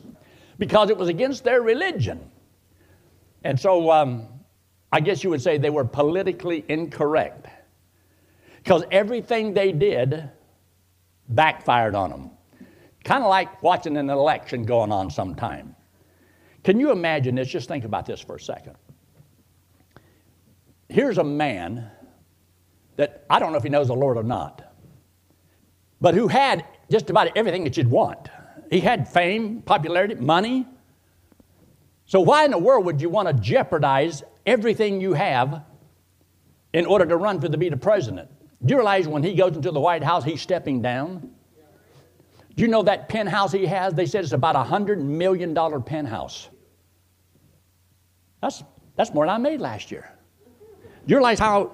because 0.59 0.89
it 0.89 0.97
was 0.97 1.09
against 1.09 1.45
their 1.45 1.61
religion. 1.61 2.31
And 3.43 3.61
so 3.61 3.91
um, 3.91 4.29
I 4.91 5.01
guess 5.01 5.23
you 5.23 5.31
would 5.31 5.43
say 5.43 5.59
they 5.59 5.71
were 5.71 5.85
politically 5.85 6.65
incorrect 6.69 7.47
because 8.63 8.85
everything 8.91 9.53
they 9.53 9.73
did 9.73 10.31
backfired 11.29 11.95
on 11.95 12.11
them. 12.11 12.31
Kind 13.05 13.23
of 13.23 13.29
like 13.29 13.63
watching 13.63 13.97
an 13.97 14.09
election 14.09 14.65
going 14.65 14.91
on 14.91 15.11
sometime. 15.11 15.77
Can 16.65 16.81
you 16.81 16.91
imagine 16.91 17.35
this? 17.35 17.49
Just 17.49 17.69
think 17.69 17.85
about 17.85 18.07
this 18.07 18.21
for 18.21 18.37
a 18.37 18.41
second. 18.41 18.77
Here's 20.89 21.19
a 21.19 21.25
man 21.25 21.91
that 22.97 23.27
I 23.29 23.39
don't 23.39 23.53
know 23.53 23.59
if 23.59 23.63
he 23.63 23.69
knows 23.69 23.89
the 23.89 23.95
Lord 23.95 24.17
or 24.17 24.23
not, 24.23 24.75
but 26.01 26.15
who 26.15 26.29
had 26.29 26.65
just 26.91 27.11
about 27.11 27.37
everything 27.37 27.65
that 27.65 27.77
you'd 27.77 27.91
want. 27.91 28.29
He 28.71 28.81
had 28.81 29.09
fame, 29.09 29.61
popularity, 29.63 30.15
money. 30.15 30.67
So, 32.07 32.21
why 32.21 32.45
in 32.45 32.51
the 32.51 32.59
world 32.59 32.87
would 32.87 33.01
you 33.01 33.11
want 33.11 33.29
to 33.29 33.35
jeopardize 33.35 34.23
everything 34.47 35.01
you 35.01 35.13
have 35.13 35.63
in 36.73 36.87
order 36.87 37.05
to 37.07 37.17
run 37.17 37.41
for 37.41 37.49
the 37.49 37.59
be 37.59 37.69
the 37.69 37.77
president? 37.77 38.31
Do 38.65 38.73
you 38.73 38.77
realize 38.79 39.07
when 39.07 39.23
he 39.23 39.35
goes 39.35 39.57
into 39.57 39.71
the 39.71 39.81
White 39.81 40.03
House, 40.03 40.25
he's 40.25 40.41
stepping 40.41 40.81
down? 40.81 41.34
Do 42.55 42.63
you 42.63 42.69
know 42.69 42.83
that 42.83 43.09
penthouse 43.09 43.53
he 43.53 43.67
has? 43.67 43.95
They 43.95 44.07
said 44.07 44.25
it's 44.25 44.33
about 44.33 44.55
a 44.55 44.63
$100 44.63 44.99
million 44.99 45.55
penthouse. 45.83 46.49
That's, 48.41 48.63
that's 48.97 49.13
more 49.13 49.27
than 49.27 49.35
I 49.35 49.39
made 49.39 49.61
last 49.61 49.91
year. 49.91 50.13
Do 51.07 51.13
you 51.13 51.17
realize 51.17 51.39
how, 51.39 51.73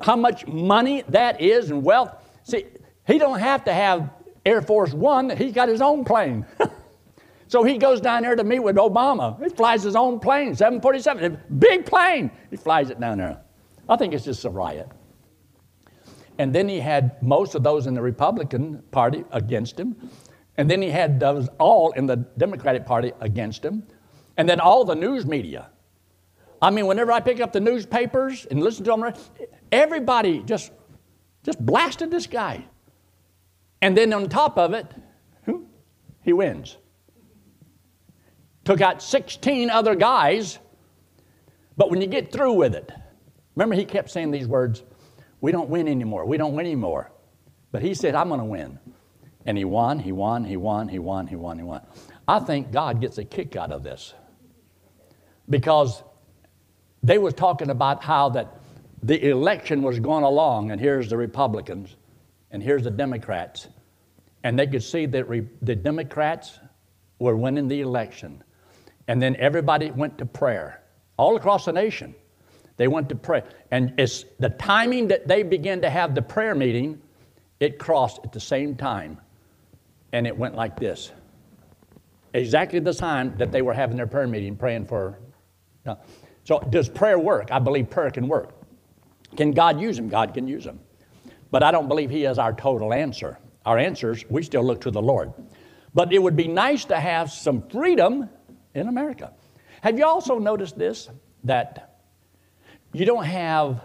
how 0.00 0.16
much 0.16 0.46
money 0.46 1.02
that 1.08 1.40
is 1.40 1.70
and 1.70 1.82
wealth? 1.82 2.14
See, 2.44 2.66
he 3.06 3.18
don't 3.18 3.38
have 3.38 3.64
to 3.64 3.72
have 3.72 4.10
Air 4.44 4.60
Force 4.60 4.92
One. 4.92 5.30
He's 5.30 5.52
got 5.52 5.68
his 5.68 5.80
own 5.80 6.04
plane. 6.04 6.44
so 7.48 7.64
he 7.64 7.78
goes 7.78 8.00
down 8.00 8.22
there 8.22 8.36
to 8.36 8.44
meet 8.44 8.60
with 8.60 8.76
Obama. 8.76 9.42
He 9.42 9.48
flies 9.48 9.82
his 9.82 9.96
own 9.96 10.20
plane, 10.20 10.54
747, 10.54 11.40
big 11.58 11.86
plane. 11.86 12.30
He 12.50 12.56
flies 12.56 12.90
it 12.90 13.00
down 13.00 13.18
there. 13.18 13.40
I 13.88 13.96
think 13.96 14.12
it's 14.12 14.24
just 14.24 14.44
a 14.44 14.50
riot. 14.50 14.88
And 16.38 16.54
then 16.54 16.68
he 16.68 16.80
had 16.80 17.22
most 17.22 17.54
of 17.54 17.62
those 17.62 17.86
in 17.86 17.94
the 17.94 18.02
Republican 18.02 18.82
Party 18.90 19.24
against 19.30 19.78
him. 19.78 19.96
And 20.56 20.70
then 20.70 20.82
he 20.82 20.90
had 20.90 21.20
those 21.20 21.48
all 21.58 21.92
in 21.92 22.06
the 22.06 22.16
Democratic 22.16 22.86
Party 22.86 23.12
against 23.20 23.64
him. 23.64 23.82
And 24.36 24.48
then 24.48 24.60
all 24.60 24.84
the 24.84 24.94
news 24.94 25.26
media. 25.26 25.70
I 26.60 26.70
mean, 26.70 26.86
whenever 26.86 27.12
I 27.12 27.20
pick 27.20 27.40
up 27.40 27.52
the 27.52 27.60
newspapers 27.60 28.46
and 28.46 28.62
listen 28.62 28.84
to 28.84 28.90
them, 28.90 29.12
everybody 29.70 30.42
just, 30.42 30.72
just 31.42 31.64
blasted 31.64 32.10
this 32.10 32.26
guy. 32.26 32.64
And 33.82 33.96
then 33.96 34.12
on 34.12 34.28
top 34.28 34.58
of 34.58 34.72
it, 34.72 34.86
he 36.22 36.32
wins. 36.32 36.76
Took 38.64 38.80
out 38.80 39.00
16 39.00 39.70
other 39.70 39.94
guys, 39.94 40.58
but 41.76 41.88
when 41.88 42.00
you 42.00 42.08
get 42.08 42.32
through 42.32 42.54
with 42.54 42.74
it, 42.74 42.90
remember 43.54 43.76
he 43.76 43.84
kept 43.84 44.10
saying 44.10 44.32
these 44.32 44.48
words 44.48 44.82
we 45.46 45.52
don't 45.52 45.70
win 45.70 45.86
anymore. 45.86 46.24
We 46.24 46.38
don't 46.38 46.54
win 46.54 46.66
anymore. 46.66 47.12
But 47.70 47.80
he 47.80 47.94
said, 47.94 48.16
I'm 48.16 48.26
going 48.26 48.40
to 48.40 48.46
win. 48.46 48.80
And 49.44 49.56
he 49.56 49.64
won, 49.64 50.00
he 50.00 50.10
won, 50.10 50.42
he 50.42 50.56
won, 50.56 50.88
he 50.88 50.98
won, 50.98 51.28
he 51.28 51.36
won, 51.36 51.56
he 51.56 51.62
won. 51.62 51.86
I 52.26 52.40
think 52.40 52.72
God 52.72 53.00
gets 53.00 53.16
a 53.18 53.24
kick 53.24 53.54
out 53.54 53.70
of 53.70 53.84
this. 53.84 54.12
Because 55.48 56.02
they 57.04 57.18
was 57.18 57.32
talking 57.32 57.70
about 57.70 58.02
how 58.02 58.30
that 58.30 58.58
the 59.04 59.24
election 59.30 59.82
was 59.82 60.00
going 60.00 60.24
along, 60.24 60.72
and 60.72 60.80
here's 60.80 61.10
the 61.10 61.16
Republicans, 61.16 61.94
and 62.50 62.60
here's 62.60 62.82
the 62.82 62.90
Democrats. 62.90 63.68
And 64.42 64.58
they 64.58 64.66
could 64.66 64.82
see 64.82 65.06
that 65.06 65.28
re- 65.28 65.46
the 65.62 65.76
Democrats 65.76 66.58
were 67.20 67.36
winning 67.36 67.68
the 67.68 67.82
election. 67.82 68.42
And 69.06 69.22
then 69.22 69.36
everybody 69.36 69.92
went 69.92 70.18
to 70.18 70.26
prayer 70.26 70.82
all 71.16 71.36
across 71.36 71.66
the 71.66 71.72
nation. 71.72 72.16
They 72.76 72.88
went 72.88 73.08
to 73.08 73.14
pray. 73.14 73.42
And 73.70 73.94
it's 73.98 74.24
the 74.38 74.50
timing 74.50 75.08
that 75.08 75.26
they 75.26 75.42
began 75.42 75.80
to 75.82 75.90
have 75.90 76.14
the 76.14 76.22
prayer 76.22 76.54
meeting, 76.54 77.00
it 77.58 77.78
crossed 77.78 78.20
at 78.24 78.32
the 78.32 78.40
same 78.40 78.76
time. 78.76 79.18
And 80.12 80.26
it 80.26 80.36
went 80.36 80.54
like 80.54 80.78
this. 80.78 81.10
Exactly 82.34 82.80
the 82.80 82.92
time 82.92 83.34
that 83.38 83.50
they 83.50 83.62
were 83.62 83.72
having 83.72 83.96
their 83.96 84.06
prayer 84.06 84.26
meeting, 84.26 84.56
praying 84.56 84.86
for. 84.86 85.18
Uh, 85.86 85.96
so, 86.44 86.60
does 86.60 86.88
prayer 86.88 87.18
work? 87.18 87.50
I 87.50 87.58
believe 87.58 87.90
prayer 87.90 88.10
can 88.10 88.28
work. 88.28 88.54
Can 89.36 89.52
God 89.52 89.80
use 89.80 89.96
them? 89.96 90.08
God 90.08 90.34
can 90.34 90.46
use 90.46 90.64
them. 90.64 90.80
But 91.50 91.62
I 91.62 91.70
don't 91.70 91.88
believe 91.88 92.10
He 92.10 92.24
is 92.24 92.38
our 92.38 92.52
total 92.52 92.92
answer. 92.92 93.38
Our 93.64 93.78
answers, 93.78 94.24
we 94.28 94.42
still 94.42 94.62
look 94.62 94.82
to 94.82 94.90
the 94.90 95.02
Lord. 95.02 95.32
But 95.94 96.12
it 96.12 96.22
would 96.22 96.36
be 96.36 96.46
nice 96.46 96.84
to 96.86 97.00
have 97.00 97.32
some 97.32 97.66
freedom 97.68 98.28
in 98.74 98.88
America. 98.88 99.32
Have 99.80 99.98
you 99.98 100.04
also 100.04 100.38
noticed 100.38 100.78
this? 100.78 101.08
That 101.44 101.95
you 102.96 103.04
don't 103.04 103.26
have 103.26 103.84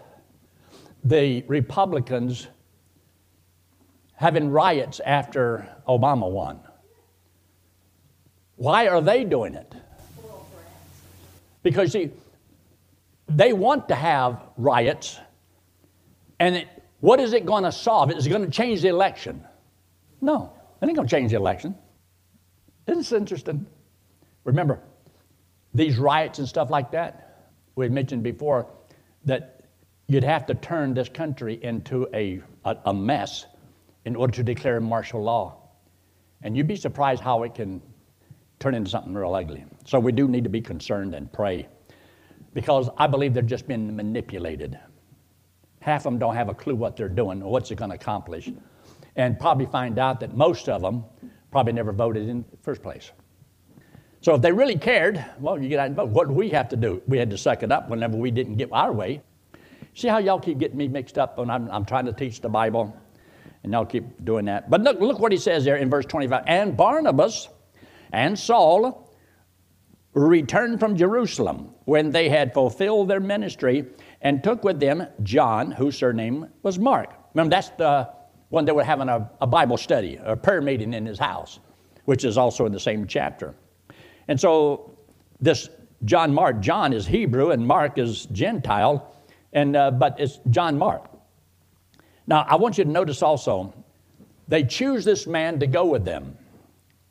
the 1.04 1.44
Republicans 1.50 2.48
having 4.14 4.50
riots 4.50 5.02
after 5.04 5.68
Obama 5.86 6.32
won. 6.32 6.62
Why 8.56 8.88
are 8.88 9.02
they 9.02 9.26
doing 9.26 9.56
it? 9.56 9.74
Because, 11.62 11.92
see, 11.92 12.12
they 13.28 13.52
want 13.52 13.90
to 13.90 13.96
have 13.96 14.42
riots, 14.56 15.20
and 16.40 16.56
it, 16.56 16.70
what 17.02 17.20
is 17.20 17.34
it 17.34 17.46
going 17.46 17.66
to 17.66 17.72
solve? 17.74 18.12
Is 18.12 18.26
it 18.26 18.30
going 18.30 18.46
to 18.46 18.50
change 18.50 18.82
the 18.82 18.88
election? 18.88 19.44
No, 20.22 20.54
it 20.82 20.86
ain't 20.86 20.96
going 20.96 21.08
to 21.10 21.14
change 21.14 21.32
the 21.32 21.38
election. 21.38 21.76
Isn't 22.88 23.00
this 23.00 23.12
interesting? 23.12 23.66
Remember, 24.46 24.80
these 25.74 25.98
riots 25.98 26.40
and 26.40 26.48
stuff 26.48 26.70
like 26.70 26.92
that, 26.92 27.50
we 27.76 27.90
mentioned 27.90 28.24
before, 28.24 28.68
that 29.26 29.66
you'd 30.08 30.24
have 30.24 30.46
to 30.48 30.56
turn 30.56 30.94
this 30.94 31.10
country 31.10 31.60
into 31.64 32.08
a, 32.14 32.42
a, 32.66 32.78
a 32.86 32.94
mess 32.94 33.46
in 34.06 34.16
order 34.16 34.34
to 34.34 34.44
declare 34.44 34.82
martial 34.82 35.24
law. 35.24 35.58
And 36.42 36.58
you'd 36.58 36.68
be 36.68 36.76
surprised 36.76 37.22
how 37.22 37.44
it 37.44 37.54
can 37.54 37.82
turn 38.60 38.76
into 38.76 38.90
something 38.90 39.14
real 39.14 39.34
ugly. 39.34 39.66
So 39.86 40.00
we 40.00 40.12
do 40.12 40.28
need 40.28 40.44
to 40.44 40.50
be 40.50 40.62
concerned 40.62 41.16
and 41.16 41.32
pray 41.32 41.68
because 42.54 42.90
I 42.98 43.08
believe 43.08 43.34
they're 43.34 43.44
just 43.44 43.68
being 43.68 43.96
manipulated. 43.96 44.80
Half 45.82 46.02
of 46.02 46.04
them 46.12 46.20
don't 46.20 46.36
have 46.36 46.50
a 46.50 46.54
clue 46.54 46.76
what 46.76 46.96
they're 46.96 47.10
doing 47.10 47.42
or 47.42 47.52
what's 47.52 47.72
it 47.72 47.76
going 47.76 47.90
to 47.90 47.96
accomplish, 47.96 48.52
and 49.16 49.40
probably 49.40 49.66
find 49.66 49.98
out 49.98 50.20
that 50.20 50.36
most 50.36 50.70
of 50.70 50.82
them 50.82 51.04
probably 51.52 51.74
never 51.74 51.92
voted 51.92 52.30
in 52.30 52.46
the 52.52 52.58
first 52.62 52.82
place. 52.82 53.12
So 54.22 54.36
if 54.36 54.42
they 54.42 54.52
really 54.52 54.78
cared, 54.78 55.24
well, 55.40 55.60
you 55.60 55.68
get 55.68 55.80
out 55.80 55.88
and 55.88 55.96
vote. 55.96 56.10
What 56.10 56.28
do 56.28 56.34
we 56.36 56.50
have 56.50 56.70
to 56.70 56.76
do? 56.76 57.02
We 57.08 57.18
had 57.18 57.32
to 57.32 57.38
suck 57.38 57.64
it 57.64 57.72
up 57.72 57.90
whenever 57.90 58.16
we 58.16 58.30
didn't 58.30 58.56
get 58.56 58.70
our 58.72 58.94
way. 58.94 59.22
See 59.96 60.08
how 60.08 60.20
y'all 60.20 60.40
keep 60.40 60.60
getting 60.60 60.78
me 60.78 60.88
mixed 60.88 61.18
up 61.18 61.40
when 61.40 61.50
I'm, 61.50 61.70
I'm 61.72 61.86
trying 61.86 62.06
to 62.06 62.14
teach 62.14 62.40
the 62.40 62.48
Bible? 62.48 62.96
And 63.64 63.74
y'all 63.74 63.86
keep 63.86 64.24
doing 64.24 64.46
that. 64.46 64.70
But 64.70 64.82
look, 64.82 65.00
look 65.00 65.20
what 65.20 65.32
he 65.32 65.38
says 65.40 65.66
there 65.66 65.78
in 65.78 65.90
verse 65.90 66.06
25. 66.06 66.44
And 66.46 66.78
Barnabas 66.78 67.50
and 68.14 68.38
Saul 68.38 69.12
returned 70.14 70.80
from 70.80 70.96
Jerusalem 70.96 71.74
when 71.86 72.12
they 72.12 72.30
had 72.30 72.54
fulfilled 72.54 73.08
their 73.08 73.20
ministry 73.20 73.86
and 74.22 74.44
took 74.44 74.64
with 74.64 74.80
them 74.80 75.08
John, 75.24 75.72
whose 75.72 75.98
surname 75.98 76.48
was 76.62 76.78
Mark. 76.78 77.14
Remember, 77.34 77.50
that's 77.50 77.70
the 77.70 78.10
one 78.50 78.66
that 78.66 78.76
were 78.76 78.84
having 78.84 79.10
a, 79.10 79.32
a 79.42 79.48
Bible 79.48 79.78
study, 79.78 80.20
a 80.24 80.36
prayer 80.36 80.62
meeting 80.62 80.94
in 80.94 81.06
his 81.06 81.18
house, 81.18 81.60
which 82.06 82.24
is 82.24 82.38
also 82.38 82.66
in 82.66 82.72
the 82.72 82.80
same 82.80 83.08
chapter. 83.08 83.56
And 84.28 84.40
so 84.40 84.98
this 85.40 85.70
John 86.06 86.34
Mark, 86.34 86.60
John 86.62 86.94
is 86.94 87.06
Hebrew 87.06 87.52
and 87.52 87.66
Mark 87.66 87.98
is 87.98 88.26
Gentile, 88.28 89.16
and, 89.54 89.76
uh, 89.76 89.92
but 89.92 90.20
it's 90.20 90.40
John 90.50 90.78
Mark. 90.78 91.10
Now, 92.28 92.46
I 92.48 92.56
want 92.56 92.78
you 92.78 92.84
to 92.84 92.90
notice 92.90 93.22
also, 93.22 93.74
they 94.48 94.64
choose 94.64 95.06
this 95.06 95.28
man 95.28 95.60
to 95.60 95.68
go 95.68 95.86
with 95.86 96.06
them. 96.06 96.38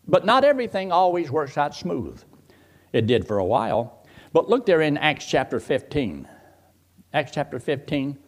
But 0.09 0.25
not 0.25 0.45
everything 0.45 0.91
always 0.91 1.31
works 1.31 1.57
out 1.57 1.75
smooth. 1.75 2.23
It 2.93 3.07
did 3.07 3.27
for 3.27 3.39
a 3.39 3.45
while. 3.45 4.05
But 4.33 4.49
look 4.49 4.67
there 4.67 4.81
in 4.81 4.97
Acts 4.97 5.27
chapter 5.27 5.61
15. 5.61 6.29
Acts 7.13 7.33
chapter 7.33 7.59
15. 7.59 8.19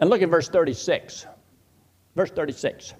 And 0.00 0.10
look 0.10 0.22
at 0.22 0.28
verse 0.28 0.48
36. 0.48 1.26
Verse 2.14 2.30
36. 2.30 2.94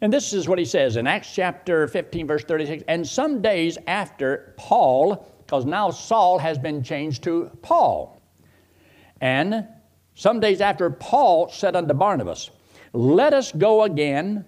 And 0.00 0.12
this 0.12 0.32
is 0.32 0.48
what 0.48 0.58
he 0.58 0.64
says 0.64 0.96
in 0.96 1.06
Acts 1.06 1.34
chapter 1.34 1.88
15, 1.88 2.26
verse 2.26 2.44
36. 2.44 2.84
And 2.86 3.06
some 3.06 3.42
days 3.42 3.78
after 3.86 4.54
Paul, 4.56 5.26
because 5.44 5.64
now 5.64 5.90
Saul 5.90 6.38
has 6.38 6.58
been 6.58 6.82
changed 6.82 7.24
to 7.24 7.50
Paul. 7.62 8.22
And 9.20 9.66
some 10.14 10.38
days 10.38 10.60
after 10.60 10.88
Paul 10.90 11.48
said 11.48 11.74
unto 11.74 11.94
Barnabas, 11.94 12.50
Let 12.92 13.34
us 13.34 13.50
go 13.50 13.82
again 13.82 14.44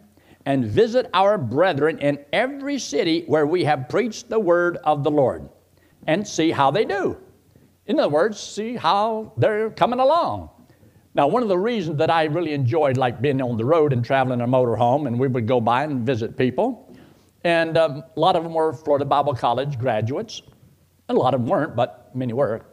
and 0.47 0.65
visit 0.65 1.11
our 1.15 1.37
brethren 1.37 1.99
in 1.99 2.25
every 2.33 2.79
city 2.79 3.25
where 3.27 3.47
we 3.47 3.65
have 3.65 3.89
preached 3.89 4.29
the 4.29 4.39
word 4.39 4.77
of 4.85 5.03
the 5.03 5.11
Lord 5.11 5.49
and 6.07 6.27
see 6.27 6.51
how 6.51 6.71
they 6.71 6.85
do. 6.85 7.19
In 7.87 7.99
other 7.99 8.09
words, 8.09 8.39
see 8.39 8.77
how 8.77 9.33
they're 9.37 9.71
coming 9.71 9.99
along. 9.99 10.51
Now, 11.15 11.27
one 11.27 11.43
of 11.43 11.49
the 11.49 11.59
reasons 11.59 11.99
that 11.99 12.09
I 12.11 12.25
really 12.25 12.53
enjoyed 12.53 12.97
like 12.97 13.21
being 13.21 13.43
on 13.43 13.57
the 13.57 13.65
road 13.65 13.93
and 13.93 14.05
traveling 14.05 14.41
in 14.41 14.45
a 14.45 14.49
motorhome, 14.49 15.09
and 15.09 15.19
we 15.19 15.27
would 15.27 15.49
go 15.49 15.61
by 15.61 15.83
and 15.83 16.07
visit 16.07 16.37
people, 16.37 16.97
and 17.43 17.77
um, 17.77 18.05
a 18.17 18.21
lot 18.21 18.37
of 18.37 18.45
them 18.45 18.55
were 18.55 18.73
Florida 18.73 19.05
Bible 19.05 19.35
College 19.35 19.77
graduates, 19.79 20.43
and 21.09 21.19
a 21.19 21.21
lot 21.21 21.35
of 21.35 21.41
them 21.41 21.49
weren't, 21.49 21.75
but 21.75 22.15
many 22.15 22.33
were. 22.33 22.65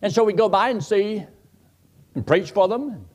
And 0.00 0.10
so 0.12 0.24
we 0.24 0.32
go 0.32 0.48
by 0.48 0.70
and 0.70 0.82
see 0.82 1.26
and 2.14 2.26
preach 2.26 2.52
for 2.52 2.66
them, 2.66 3.06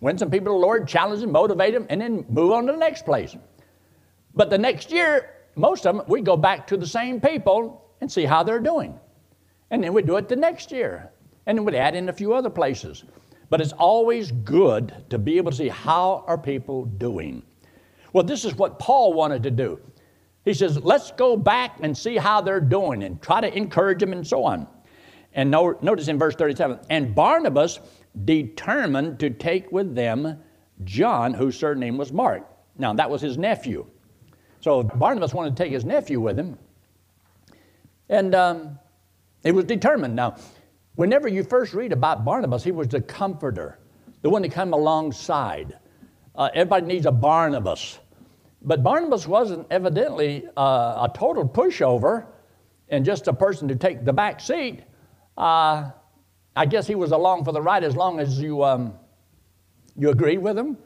win 0.00 0.16
some 0.16 0.30
people 0.30 0.46
to 0.46 0.50
the 0.50 0.64
Lord, 0.64 0.86
challenge 0.86 1.20
them, 1.20 1.32
motivate 1.32 1.74
them, 1.74 1.86
and 1.88 2.00
then 2.00 2.24
move 2.28 2.52
on 2.52 2.66
to 2.66 2.72
the 2.72 2.78
next 2.78 3.04
place. 3.04 3.36
But 4.34 4.48
the 4.48 4.58
next 4.58 4.92
year, 4.92 5.34
most 5.56 5.86
of 5.86 5.96
them, 5.96 6.04
we 6.06 6.20
go 6.20 6.36
back 6.36 6.68
to 6.68 6.76
the 6.76 6.86
same 6.86 7.20
people 7.20 7.90
and 8.00 8.12
see 8.12 8.24
how 8.24 8.44
they're 8.44 8.60
doing. 8.60 8.96
And 9.70 9.82
then 9.82 9.92
we 9.92 10.02
do 10.02 10.16
it 10.18 10.28
the 10.28 10.36
next 10.36 10.70
year. 10.70 11.10
And 11.46 11.58
then 11.58 11.64
we'd 11.64 11.74
add 11.74 11.96
in 11.96 12.08
a 12.08 12.12
few 12.12 12.32
other 12.34 12.50
places. 12.50 13.02
But 13.48 13.60
it's 13.60 13.72
always 13.72 14.32
good 14.32 15.04
to 15.10 15.18
be 15.18 15.36
able 15.36 15.52
to 15.52 15.56
see 15.56 15.68
how 15.68 16.24
are 16.26 16.38
people 16.38 16.84
doing. 16.84 17.42
Well, 18.12 18.24
this 18.24 18.44
is 18.44 18.54
what 18.54 18.78
Paul 18.78 19.12
wanted 19.12 19.42
to 19.44 19.50
do. 19.50 19.80
He 20.44 20.54
says, 20.54 20.82
let's 20.82 21.10
go 21.12 21.36
back 21.36 21.78
and 21.82 21.96
see 21.96 22.16
how 22.16 22.40
they're 22.40 22.60
doing 22.60 23.02
and 23.02 23.20
try 23.20 23.40
to 23.40 23.56
encourage 23.56 24.00
them 24.00 24.12
and 24.12 24.26
so 24.26 24.44
on. 24.44 24.66
And 25.34 25.50
notice 25.50 26.08
in 26.08 26.18
verse 26.18 26.34
37 26.34 26.78
and 26.88 27.14
Barnabas 27.14 27.80
determined 28.24 29.20
to 29.20 29.30
take 29.30 29.70
with 29.70 29.94
them 29.94 30.38
John, 30.84 31.34
whose 31.34 31.58
surname 31.58 31.96
was 31.96 32.12
Mark. 32.12 32.48
Now, 32.78 32.92
that 32.94 33.10
was 33.10 33.20
his 33.20 33.36
nephew. 33.38 33.86
So 34.60 34.82
Barnabas 34.82 35.34
wanted 35.34 35.56
to 35.56 35.62
take 35.62 35.72
his 35.72 35.84
nephew 35.84 36.20
with 36.20 36.38
him. 36.38 36.58
And 38.08 38.34
um, 38.34 38.78
it 39.42 39.52
was 39.52 39.64
determined. 39.64 40.14
Now, 40.16 40.36
whenever 40.96 41.28
you 41.28 41.44
first 41.44 41.72
read 41.72 41.92
about 41.92 42.24
Barnabas, 42.24 42.64
he 42.64 42.72
was 42.72 42.88
the 42.88 43.00
comforter, 43.00 43.78
the 44.22 44.30
one 44.30 44.42
to 44.42 44.48
come 44.48 44.72
alongside. 44.72 45.78
Uh, 46.34 46.50
everybody 46.54 46.86
needs 46.86 47.06
a 47.06 47.12
Barnabas. 47.12 47.98
But 48.62 48.82
Barnabas 48.82 49.26
wasn't 49.28 49.66
evidently 49.70 50.44
uh, 50.56 51.08
a 51.08 51.12
total 51.14 51.48
pushover 51.48 52.26
and 52.88 53.04
just 53.04 53.28
a 53.28 53.32
person 53.32 53.68
to 53.68 53.76
take 53.76 54.04
the 54.04 54.12
back 54.12 54.40
seat. 54.40 54.82
Uh, 55.38 55.90
I 56.56 56.66
guess 56.66 56.86
he 56.86 56.94
was 56.94 57.12
along 57.12 57.44
for 57.44 57.52
the 57.52 57.62
ride 57.62 57.84
as 57.84 57.94
long 57.94 58.18
as 58.18 58.40
you, 58.40 58.64
um, 58.64 58.94
you 59.96 60.10
agreed 60.10 60.38
with 60.38 60.58
him. 60.58 60.78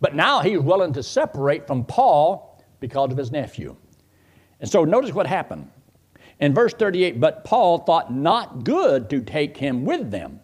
But 0.00 0.14
now 0.14 0.40
he's 0.40 0.60
willing 0.60 0.92
to 0.92 1.02
separate 1.02 1.66
from 1.66 1.84
Paul 1.84 2.62
because 2.78 3.10
of 3.10 3.16
his 3.18 3.32
nephew. 3.32 3.76
And 4.60 4.70
so 4.70 4.84
notice 4.84 5.12
what 5.12 5.26
happened. 5.26 5.70
In 6.40 6.54
verse 6.54 6.72
38, 6.74 7.20
but 7.20 7.44
Paul 7.44 7.78
thought 7.78 8.12
not 8.12 8.64
good 8.64 9.10
to 9.10 9.20
take 9.20 9.56
him 9.56 9.84
with 9.84 10.10
them, 10.10 10.40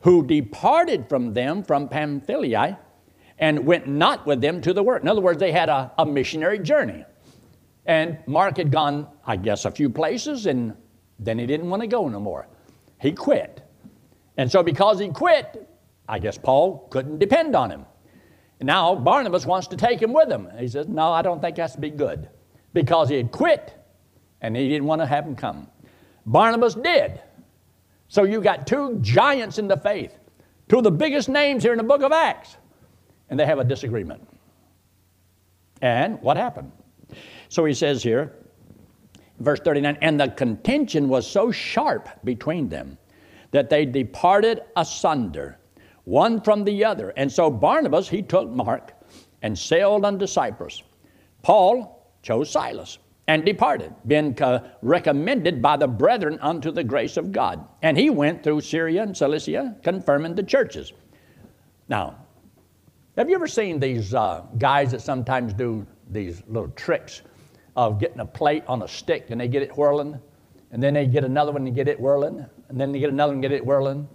who 0.00 0.26
departed 0.26 1.08
from 1.08 1.32
them 1.32 1.62
from 1.62 1.88
Pamphylia 1.88 2.78
and 3.38 3.64
went 3.66 3.86
not 3.86 4.26
with 4.26 4.42
them 4.42 4.60
to 4.60 4.74
the 4.74 4.82
work. 4.82 5.02
In 5.02 5.08
other 5.08 5.22
words, 5.22 5.40
they 5.40 5.52
had 5.52 5.70
a, 5.70 5.90
a 5.96 6.04
missionary 6.04 6.58
journey. 6.58 7.04
And 7.86 8.18
Mark 8.26 8.58
had 8.58 8.70
gone, 8.70 9.08
I 9.26 9.36
guess, 9.36 9.64
a 9.64 9.70
few 9.70 9.88
places, 9.88 10.44
and 10.44 10.74
then 11.18 11.38
he 11.38 11.46
didn't 11.46 11.70
want 11.70 11.80
to 11.80 11.88
go 11.88 12.06
no 12.08 12.20
more. 12.20 12.46
He 13.00 13.12
quit. 13.12 13.62
And 14.36 14.52
so, 14.52 14.62
because 14.62 15.00
he 15.00 15.08
quit, 15.08 15.66
I 16.06 16.18
guess 16.18 16.36
Paul 16.36 16.86
couldn't 16.90 17.18
depend 17.18 17.56
on 17.56 17.70
him. 17.70 17.86
Now 18.60 18.94
Barnabas 18.94 19.46
wants 19.46 19.68
to 19.68 19.76
take 19.76 20.02
him 20.02 20.12
with 20.12 20.30
him. 20.30 20.48
He 20.58 20.68
says, 20.68 20.86
No, 20.86 21.10
I 21.10 21.22
don't 21.22 21.40
think 21.40 21.56
that's 21.56 21.76
be 21.76 21.88
good. 21.88 22.28
Because 22.74 23.08
he 23.08 23.16
had 23.16 23.32
quit 23.32 23.79
and 24.42 24.56
he 24.56 24.68
didn't 24.68 24.86
want 24.86 25.00
to 25.00 25.06
have 25.06 25.24
him 25.24 25.36
come. 25.36 25.68
Barnabas 26.26 26.74
did. 26.74 27.20
So 28.08 28.24
you 28.24 28.40
got 28.40 28.66
two 28.66 28.98
giants 29.00 29.58
in 29.58 29.68
the 29.68 29.76
faith, 29.76 30.18
two 30.68 30.78
of 30.78 30.84
the 30.84 30.90
biggest 30.90 31.28
names 31.28 31.62
here 31.62 31.72
in 31.72 31.78
the 31.78 31.84
book 31.84 32.02
of 32.02 32.12
Acts, 32.12 32.56
and 33.28 33.38
they 33.38 33.46
have 33.46 33.58
a 33.58 33.64
disagreement. 33.64 34.26
And 35.80 36.20
what 36.20 36.36
happened? 36.36 36.72
So 37.48 37.64
he 37.64 37.74
says 37.74 38.02
here, 38.02 38.34
verse 39.38 39.60
39, 39.60 39.98
and 40.02 40.20
the 40.20 40.28
contention 40.28 41.08
was 41.08 41.26
so 41.26 41.50
sharp 41.50 42.08
between 42.24 42.68
them 42.68 42.98
that 43.52 43.70
they 43.70 43.84
departed 43.84 44.62
asunder, 44.76 45.58
one 46.04 46.40
from 46.40 46.64
the 46.64 46.84
other. 46.84 47.12
And 47.16 47.30
so 47.30 47.50
Barnabas, 47.50 48.08
he 48.08 48.22
took 48.22 48.48
Mark 48.48 48.92
and 49.42 49.58
sailed 49.58 50.04
unto 50.04 50.26
Cyprus. 50.26 50.82
Paul 51.42 52.12
chose 52.22 52.50
Silas 52.50 52.98
and 53.30 53.44
departed, 53.44 53.94
being 54.08 54.36
recommended 54.82 55.62
by 55.62 55.76
the 55.76 55.86
brethren 55.86 56.36
unto 56.42 56.72
the 56.72 56.82
grace 56.82 57.16
of 57.16 57.30
God. 57.30 57.64
And 57.80 57.96
he 57.96 58.10
went 58.10 58.42
through 58.42 58.60
Syria 58.62 59.04
and 59.04 59.16
Cilicia, 59.16 59.76
confirming 59.84 60.34
the 60.34 60.42
churches. 60.42 60.92
Now, 61.88 62.16
have 63.16 63.28
you 63.28 63.36
ever 63.36 63.46
seen 63.46 63.78
these 63.78 64.14
uh, 64.14 64.42
guys 64.58 64.90
that 64.90 65.00
sometimes 65.00 65.52
do 65.52 65.86
these 66.10 66.42
little 66.48 66.70
tricks 66.70 67.22
of 67.76 68.00
getting 68.00 68.18
a 68.18 68.26
plate 68.26 68.64
on 68.66 68.82
a 68.82 68.88
stick 68.88 69.26
and 69.30 69.40
they 69.40 69.46
get 69.46 69.62
it 69.62 69.76
whirling, 69.76 70.18
and 70.72 70.82
then 70.82 70.94
they 70.94 71.06
get 71.06 71.22
another 71.22 71.52
one 71.52 71.64
and 71.64 71.76
get 71.76 71.86
it 71.86 72.00
whirling, 72.00 72.44
and 72.68 72.80
then 72.80 72.90
they 72.90 72.98
get 72.98 73.10
another 73.10 73.30
one 73.30 73.36
and 73.36 73.42
get 73.42 73.52
it 73.52 73.64
whirling, 73.64 74.08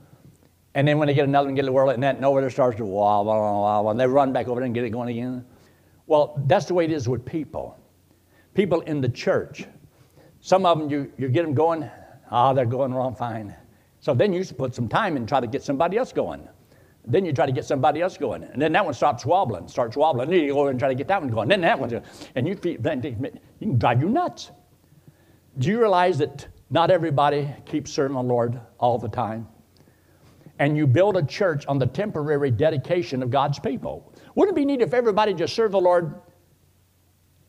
and 0.73 0.85
then 0.85 0.97
when 0.97 1.07
they 1.07 1.13
get 1.13 1.23
another 1.23 1.45
one 1.45 1.51
and 1.51 1.55
get 1.55 1.63
it 1.63 1.71
whirling, 1.71 1.93
and 1.93 2.03
then 2.03 2.21
over 2.25 2.41
there 2.41 2.49
starts 2.49 2.75
to 2.79 2.85
wow, 2.85 3.87
and 3.87 3.97
they 3.97 4.07
run 4.07 4.33
back 4.33 4.49
over 4.49 4.59
there 4.59 4.65
and 4.65 4.75
get 4.75 4.83
it 4.83 4.89
going 4.89 5.07
again. 5.07 5.45
Well, 6.05 6.43
that's 6.47 6.65
the 6.65 6.73
way 6.73 6.83
it 6.83 6.91
is 6.91 7.07
with 7.07 7.23
people 7.25 7.79
people 8.55 8.81
in 8.81 9.01
the 9.01 9.09
church. 9.09 9.65
Some 10.41 10.65
of 10.65 10.79
them, 10.79 10.89
you, 10.89 11.11
you 11.17 11.27
get 11.27 11.43
them 11.43 11.53
going, 11.53 11.89
ah, 12.31 12.49
oh, 12.49 12.53
they're 12.53 12.65
going 12.65 12.93
wrong 12.93 13.15
fine. 13.15 13.55
So 13.99 14.13
then 14.13 14.33
you 14.33 14.43
should 14.43 14.57
put 14.57 14.73
some 14.73 14.87
time 14.87 15.17
and 15.17 15.27
try 15.27 15.39
to 15.39 15.47
get 15.47 15.63
somebody 15.63 15.97
else 15.97 16.11
going. 16.11 16.47
Then 17.07 17.25
you 17.25 17.33
try 17.33 17.45
to 17.45 17.51
get 17.51 17.65
somebody 17.65 18.01
else 18.01 18.17
going. 18.17 18.43
And 18.43 18.61
then 18.61 18.71
that 18.73 18.83
one 18.83 18.93
stops 18.93 19.25
wobbling, 19.25 19.67
starts 19.67 19.95
wobbling. 19.95 20.29
Then 20.29 20.39
you 20.39 20.53
go 20.53 20.67
and 20.67 20.79
try 20.79 20.89
to 20.89 20.95
get 20.95 21.07
that 21.07 21.21
one 21.21 21.29
going. 21.29 21.49
Then 21.49 21.61
that 21.61 21.79
one. 21.79 22.01
And 22.35 22.47
you, 22.47 22.57
you 22.63 22.77
can 22.79 23.77
drive 23.77 24.01
you 24.01 24.09
nuts. 24.09 24.51
Do 25.59 25.69
you 25.69 25.79
realize 25.79 26.17
that 26.17 26.47
not 26.69 26.89
everybody 26.89 27.49
keeps 27.65 27.91
serving 27.91 28.15
the 28.15 28.23
Lord 28.23 28.59
all 28.79 28.97
the 28.97 29.07
time? 29.07 29.47
And 30.57 30.77
you 30.77 30.87
build 30.87 31.17
a 31.17 31.23
church 31.23 31.65
on 31.67 31.77
the 31.77 31.85
temporary 31.85 32.49
dedication 32.49 33.21
of 33.21 33.29
God's 33.29 33.59
people. 33.59 34.13
Wouldn't 34.35 34.57
it 34.57 34.59
be 34.59 34.65
neat 34.65 34.81
if 34.81 34.93
everybody 34.93 35.33
just 35.33 35.53
served 35.53 35.73
the 35.73 35.81
Lord 35.81 36.15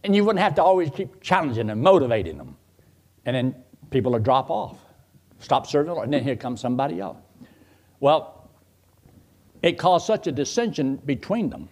and 0.04 0.14
you 0.14 0.24
wouldn't 0.24 0.42
have 0.42 0.54
to 0.56 0.62
always 0.62 0.90
keep 0.90 1.20
challenging 1.20 1.66
them, 1.66 1.80
motivating 1.80 2.38
them. 2.38 2.56
And 3.24 3.34
then 3.34 3.54
people 3.90 4.12
will 4.12 4.20
drop 4.20 4.50
off, 4.50 4.78
stop 5.38 5.66
serving 5.66 5.88
the 5.88 5.94
Lord, 5.94 6.06
and 6.06 6.14
then 6.14 6.22
here 6.22 6.36
comes 6.36 6.60
somebody 6.60 7.00
else. 7.00 7.18
Well, 8.00 8.50
it 9.62 9.78
caused 9.78 10.06
such 10.06 10.26
a 10.26 10.32
dissension 10.32 10.96
between 11.04 11.50
them 11.50 11.68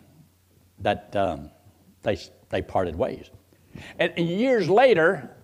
that 0.80 1.14
um, 1.14 1.50
they, 2.02 2.18
they 2.48 2.62
parted 2.62 2.96
ways. 2.96 3.30
And 3.98 4.16
years 4.18 4.68
later, 4.68 5.36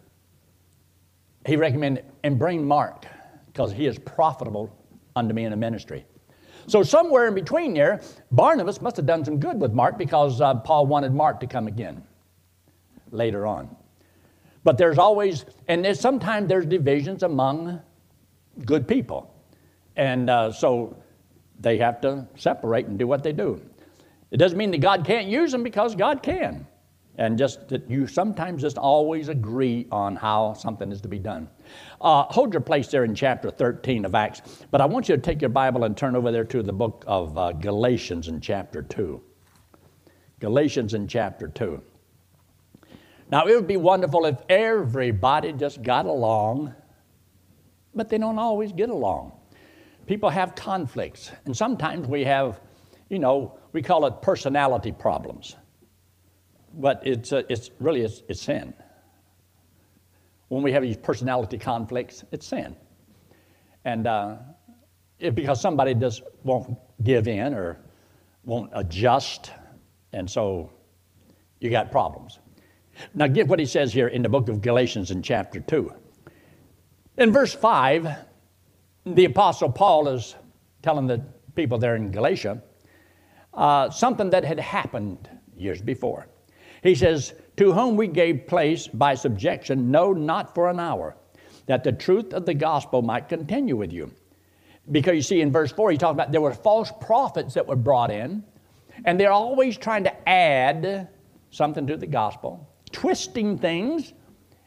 he 1.47 1.57
recommended, 1.57 2.05
and 2.23 2.39
bring 2.39 2.67
Mark, 2.67 3.07
because 3.47 3.73
he 3.73 3.87
is 3.87 3.99
profitable 3.99 4.77
unto 5.17 5.35
me 5.35 5.45
in 5.45 5.51
the 5.51 5.57
ministry. 5.57 6.05
So 6.67 6.83
somewhere 6.83 7.27
in 7.27 7.35
between 7.35 7.75
there, 7.75 8.01
Barnabas 8.31 8.81
must 8.81 8.97
have 8.97 9.07
done 9.07 9.25
some 9.25 9.39
good 9.39 9.61
with 9.61 9.73
Mark 9.73 9.99
because 9.99 10.41
uh, 10.41 10.55
Paul 10.55 10.87
wanted 10.87 11.13
Mark 11.13 11.41
to 11.41 11.47
come 11.47 11.67
again 11.67 12.05
later 13.11 13.47
on. 13.47 13.75
But 14.65 14.77
there's 14.79 14.99
always, 14.99 15.45
and 15.69 15.85
there's, 15.85 16.01
sometimes 16.01 16.49
there's 16.49 16.67
divisions 16.67 17.23
among 17.23 17.81
good 18.65 18.87
people. 18.87 19.35
And 19.97 20.29
uh, 20.29 20.53
so 20.53 20.97
they 21.59 21.79
have 21.79 22.01
to 22.03 22.27
separate 22.37 22.87
and 22.87 22.99
do 22.99 23.07
what 23.07 23.23
they 23.23 23.33
do. 23.33 23.61
It 24.31 24.37
doesn't 24.37 24.59
mean 24.59 24.71
that 24.71 24.81
God 24.81 25.05
can't 25.05 25.27
use 25.27 25.53
them 25.53 25.63
because 25.63 25.95
God 25.95 26.23
can. 26.23 26.67
And 27.17 27.37
just 27.37 27.69
that 27.69 27.91
you 27.91 28.07
sometimes 28.07 28.63
just 28.63 28.79
always 28.79 29.29
agree 29.29 29.87
on 29.91 30.17
how 30.17 30.55
something 30.55 30.91
is 30.91 31.01
to 31.03 31.09
be 31.09 31.19
done. 31.19 31.49
Uh, 32.01 32.23
hold 32.25 32.55
your 32.55 32.63
place 32.63 32.89
there 32.89 33.05
in 33.05 33.15
chapter 33.15 33.51
13 33.51 34.05
of 34.07 34.15
Acts, 34.15 34.65
but 34.71 34.81
I 34.81 34.87
want 34.87 35.09
you 35.09 35.17
to 35.17 35.21
take 35.21 35.43
your 35.43 35.51
Bible 35.51 35.85
and 35.85 35.95
turn 35.97 36.17
over 36.17 36.33
there 36.33 36.45
to 36.45 36.63
the 36.63 36.73
book 36.73 37.05
of 37.07 37.37
uh, 37.37 37.53
Galatians 37.53 38.29
in 38.29 38.41
chapter 38.41 38.81
2. 38.83 39.21
Galatians 40.39 40.95
in 40.95 41.07
chapter 41.07 41.49
2. 41.49 41.83
Now, 43.31 43.47
it 43.47 43.55
would 43.55 43.69
be 43.69 43.77
wonderful 43.77 44.27
if 44.27 44.39
everybody 44.49 45.53
just 45.53 45.83
got 45.83 46.07
along, 46.07 46.75
but 47.95 48.09
they 48.09 48.19
don't 48.19 48.39
always 48.39 48.73
get 48.73 48.91
along. 48.91 49.33
People 50.07 50.31
have 50.31 50.57
conflicts, 50.57 51.31
and 51.45 51.57
sometimes 51.57 52.09
we 52.09 52.25
have, 52.25 52.61
you 53.09 53.21
know, 53.21 53.57
we 53.73 53.83
call 53.83 54.05
it 54.07 54.21
personality 54.21 54.91
problems. 54.91 55.55
But 56.75 57.07
it's, 57.07 57.33
uh, 57.33 57.43
it's 57.49 57.71
really 57.79 58.03
it's, 58.03 58.23
it's 58.29 58.41
sin. 58.41 58.75
When 60.49 60.63
we 60.63 60.73
have 60.73 60.83
these 60.83 60.97
personality 60.97 61.59
conflicts, 61.59 62.25
it's 62.33 62.47
sin. 62.47 62.75
And 63.85 64.09
uh, 64.09 64.37
it, 65.21 65.37
because 65.37 65.61
somebody 65.61 65.95
just 65.95 66.23
won't 66.43 66.77
give 67.05 67.29
in 67.29 67.55
or 67.55 67.79
won't 68.45 68.71
adjust, 68.75 69.53
and 70.13 70.29
so 70.29 70.73
you 71.61 71.71
got 71.71 71.93
problems. 71.93 72.41
Now, 73.15 73.27
get 73.27 73.49
what 73.49 73.59
he 73.59 73.67
says 73.67 73.93
here 73.93 74.09
in 74.09 74.23
the 74.23 74.29
book 74.29 74.49
of 74.49 74.61
Galatians 74.61 75.11
in 75.11 75.23
chapter 75.23 75.61
2. 75.61 75.93
In 77.19 77.33
verse 77.33 77.55
5, 77.55 78.09
the 79.07 79.25
Apostle 79.25 79.71
Paul 79.71 80.09
is 80.09 80.35
telling 80.83 81.07
the 81.07 81.23
people 81.55 81.79
there 81.79 81.97
in 81.97 82.11
Galatia 82.11 82.63
uh, 83.55 83.91
something 83.91 84.31
that 84.31 84.45
had 84.45 84.61
happened 84.61 85.29
years 85.57 85.83
before. 85.83 86.29
He 86.83 86.95
says, 86.95 87.35
To 87.57 87.73
whom 87.73 87.97
we 87.97 88.07
gave 88.07 88.47
place 88.47 88.87
by 88.87 89.15
subjection, 89.15 89.91
no, 89.91 90.13
not 90.13 90.55
for 90.55 90.71
an 90.71 90.81
hour, 90.81 91.17
that 91.67 91.85
the 91.85 91.93
truth 91.93 92.33
of 92.33 92.47
the 92.47 92.55
gospel 92.55 93.03
might 93.03 93.29
continue 93.29 93.77
with 93.77 93.93
you. 93.93 94.13
Because 94.91 95.15
you 95.15 95.23
see, 95.23 95.41
in 95.41 95.53
verse 95.53 95.71
4, 95.73 95.93
he 95.93 95.99
talks 95.99 96.15
about 96.15 96.33
there 96.33 96.41
were 96.41 96.55
false 96.55 96.91
prophets 97.01 97.55
that 97.55 97.67
were 97.67 97.77
brought 97.77 98.11
in, 98.11 98.43
and 99.05 99.21
they're 99.21 99.33
always 99.33 99.77
trying 99.77 100.05
to 100.05 100.29
add 100.29 101.09
something 101.51 101.87
to 101.87 101.97
the 101.97 102.07
gospel, 102.07 102.69
twisting 102.93 103.59
things. 103.59 104.13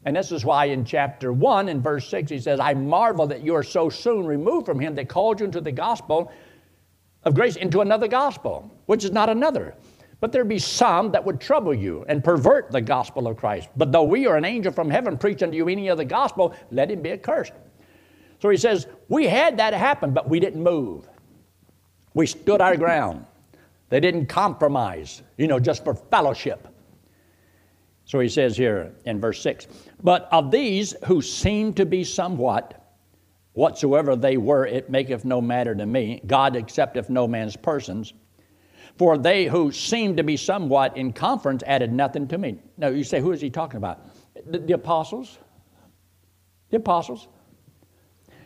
And 0.05 0.15
this 0.15 0.31
is 0.31 0.43
why 0.43 0.65
in 0.65 0.83
chapter 0.83 1.31
1, 1.31 1.69
in 1.69 1.81
verse 1.81 2.07
6, 2.09 2.29
he 2.29 2.39
says, 2.39 2.59
I 2.59 2.73
marvel 2.73 3.25
that 3.27 3.41
you 3.41 3.55
are 3.55 3.63
so 3.63 3.89
soon 3.89 4.25
removed 4.25 4.65
from 4.65 4.79
him 4.79 4.95
that 4.95 5.07
called 5.07 5.39
you 5.39 5.45
into 5.45 5.61
the 5.61 5.71
gospel 5.71 6.31
of 7.23 7.35
grace, 7.35 7.55
into 7.55 7.81
another 7.81 8.07
gospel, 8.07 8.69
which 8.85 9.05
is 9.05 9.11
not 9.11 9.29
another. 9.29 9.75
But 10.19 10.31
there 10.31 10.45
be 10.45 10.59
some 10.59 11.11
that 11.11 11.23
would 11.23 11.39
trouble 11.39 11.73
you 11.73 12.05
and 12.07 12.23
pervert 12.23 12.71
the 12.71 12.81
gospel 12.81 13.27
of 13.27 13.37
Christ. 13.37 13.69
But 13.75 13.91
though 13.91 14.03
we 14.03 14.25
are 14.25 14.37
an 14.37 14.45
angel 14.45 14.71
from 14.71 14.89
heaven 14.89 15.17
preach 15.17 15.43
unto 15.43 15.55
you 15.57 15.67
any 15.67 15.89
other 15.89 16.05
gospel, 16.05 16.55
let 16.71 16.89
him 16.89 17.01
be 17.01 17.11
accursed. 17.11 17.53
So 18.39 18.49
he 18.49 18.57
says, 18.57 18.87
We 19.09 19.25
had 19.25 19.57
that 19.57 19.73
happen, 19.73 20.13
but 20.13 20.29
we 20.29 20.39
didn't 20.39 20.63
move. 20.63 21.09
We 22.13 22.27
stood 22.27 22.61
our 22.61 22.77
ground. 22.77 23.25
They 23.89 23.99
didn't 23.99 24.27
compromise, 24.27 25.23
you 25.37 25.47
know, 25.47 25.59
just 25.59 25.83
for 25.83 25.93
fellowship. 25.93 26.67
So 28.05 28.19
he 28.19 28.29
says 28.29 28.57
here 28.57 28.93
in 29.05 29.19
verse 29.21 29.41
6 29.41 29.67
But 30.01 30.27
of 30.31 30.51
these 30.51 30.95
who 31.05 31.21
seem 31.21 31.73
to 31.75 31.85
be 31.85 32.03
somewhat, 32.03 32.83
whatsoever 33.53 34.15
they 34.15 34.37
were, 34.37 34.65
it 34.65 34.89
maketh 34.89 35.25
no 35.25 35.41
matter 35.41 35.73
to 35.73 35.85
me. 35.85 36.21
God 36.25 36.55
accepteth 36.55 37.09
no 37.09 37.27
man's 37.27 37.55
persons. 37.55 38.13
For 38.97 39.17
they 39.17 39.45
who 39.45 39.71
seemed 39.71 40.17
to 40.17 40.23
be 40.23 40.37
somewhat 40.37 40.97
in 40.97 41.13
conference 41.13 41.63
added 41.65 41.91
nothing 41.91 42.27
to 42.27 42.37
me. 42.37 42.59
Now 42.77 42.89
you 42.89 43.03
say, 43.03 43.19
who 43.19 43.31
is 43.31 43.41
he 43.41 43.49
talking 43.49 43.77
about? 43.77 44.05
The, 44.45 44.59
the 44.59 44.73
apostles. 44.73 45.39
The 46.69 46.77
apostles. 46.77 47.27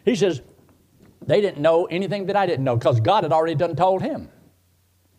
He 0.06 0.16
says, 0.16 0.42
they 1.26 1.42
didn't 1.42 1.62
know 1.62 1.86
anything 1.86 2.28
that 2.28 2.38
I 2.38 2.46
didn't 2.46 2.64
know 2.64 2.78
because 2.78 3.02
God 3.02 3.24
had 3.24 3.34
already 3.34 3.56
done 3.56 3.76
told 3.76 4.02
him. 4.02 4.30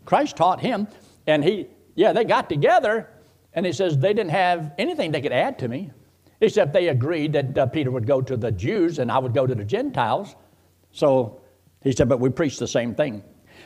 Christ 0.07 0.37
taught 0.37 0.61
him, 0.61 0.89
and 1.27 1.45
he, 1.45 1.67
yeah, 1.95 2.15
they 2.15 2.25
got 2.25 2.49
together, 2.49 3.11
and 3.59 3.67
he 3.67 3.73
says 3.73 3.99
they 3.99 4.15
didn't 4.15 4.31
have 4.31 4.71
anything 4.79 5.11
they 5.11 5.21
could 5.21 5.33
add 5.33 5.59
to 5.59 5.67
me, 5.67 5.91
except 6.41 6.73
they 6.73 6.91
agreed 6.91 7.33
that 7.33 7.59
uh, 7.59 7.67
Peter 7.67 7.91
would 7.91 8.07
go 8.07 8.23
to 8.23 8.37
the 8.37 8.53
Jews 8.53 9.01
and 9.01 9.11
I 9.11 9.19
would 9.19 9.35
go 9.35 9.49
to 9.49 9.55
the 9.57 9.65
Gentiles. 9.65 10.37
So 10.93 11.41
he 11.83 11.91
said, 11.91 12.09
but 12.09 12.21
we 12.21 12.31
preach 12.31 12.61
the 12.61 12.69
same 12.69 12.95
thing. 12.95 13.21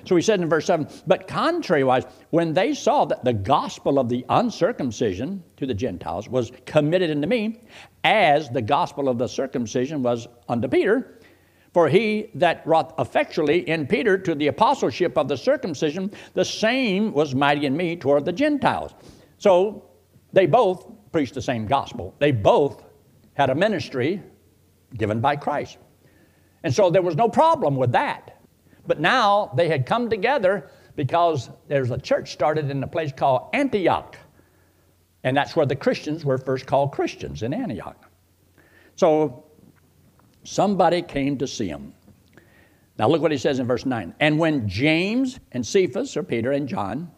So 0.04 0.16
he 0.16 0.22
said 0.22 0.40
in 0.40 0.48
verse 0.48 0.64
7 0.64 0.88
But 1.06 1.28
contrariwise, 1.28 2.10
when 2.30 2.54
they 2.54 2.72
saw 2.72 3.04
that 3.04 3.22
the 3.22 3.34
gospel 3.34 3.98
of 3.98 4.08
the 4.08 4.24
uncircumcision 4.30 5.44
to 5.58 5.66
the 5.66 5.74
Gentiles 5.74 6.26
was 6.26 6.52
committed 6.64 7.10
unto 7.10 7.28
me, 7.28 7.60
as 8.02 8.48
the 8.48 8.62
gospel 8.62 9.10
of 9.10 9.18
the 9.18 9.28
circumcision 9.28 10.02
was 10.02 10.26
unto 10.48 10.68
Peter, 10.68 11.18
for 11.74 11.90
he 11.90 12.30
that 12.36 12.66
wrought 12.66 12.94
effectually 12.98 13.68
in 13.68 13.86
Peter 13.86 14.16
to 14.16 14.34
the 14.34 14.46
apostleship 14.46 15.18
of 15.18 15.28
the 15.28 15.36
circumcision, 15.36 16.10
the 16.32 16.46
same 16.46 17.12
was 17.12 17.34
mighty 17.34 17.66
in 17.66 17.76
me 17.76 17.94
toward 17.94 18.24
the 18.24 18.32
Gentiles. 18.32 18.94
So 19.42 19.82
they 20.32 20.46
both 20.46 20.86
preached 21.10 21.34
the 21.34 21.42
same 21.42 21.66
gospel. 21.66 22.14
They 22.20 22.30
both 22.30 22.84
had 23.34 23.50
a 23.50 23.56
ministry 23.56 24.22
given 24.96 25.20
by 25.20 25.34
Christ. 25.34 25.78
And 26.62 26.72
so 26.72 26.90
there 26.90 27.02
was 27.02 27.16
no 27.16 27.28
problem 27.28 27.74
with 27.74 27.90
that. 27.90 28.40
But 28.86 29.00
now 29.00 29.52
they 29.56 29.68
had 29.68 29.84
come 29.84 30.08
together 30.08 30.70
because 30.94 31.50
there's 31.66 31.90
a 31.90 31.98
church 31.98 32.32
started 32.32 32.70
in 32.70 32.84
a 32.84 32.86
place 32.86 33.10
called 33.10 33.48
Antioch. 33.52 34.16
And 35.24 35.36
that's 35.36 35.56
where 35.56 35.66
the 35.66 35.74
Christians 35.74 36.24
were 36.24 36.38
first 36.38 36.66
called 36.66 36.92
Christians 36.92 37.42
in 37.42 37.52
Antioch. 37.52 38.08
So 38.94 39.46
somebody 40.44 41.02
came 41.02 41.36
to 41.38 41.48
see 41.48 41.66
him. 41.66 41.92
Now 42.96 43.08
look 43.08 43.20
what 43.20 43.32
he 43.32 43.38
says 43.38 43.58
in 43.58 43.66
verse 43.66 43.86
9. 43.86 44.14
And 44.20 44.38
when 44.38 44.68
James 44.68 45.40
and 45.50 45.66
Cephas, 45.66 46.16
or 46.16 46.22
Peter 46.22 46.52
and 46.52 46.68
John, 46.68 47.10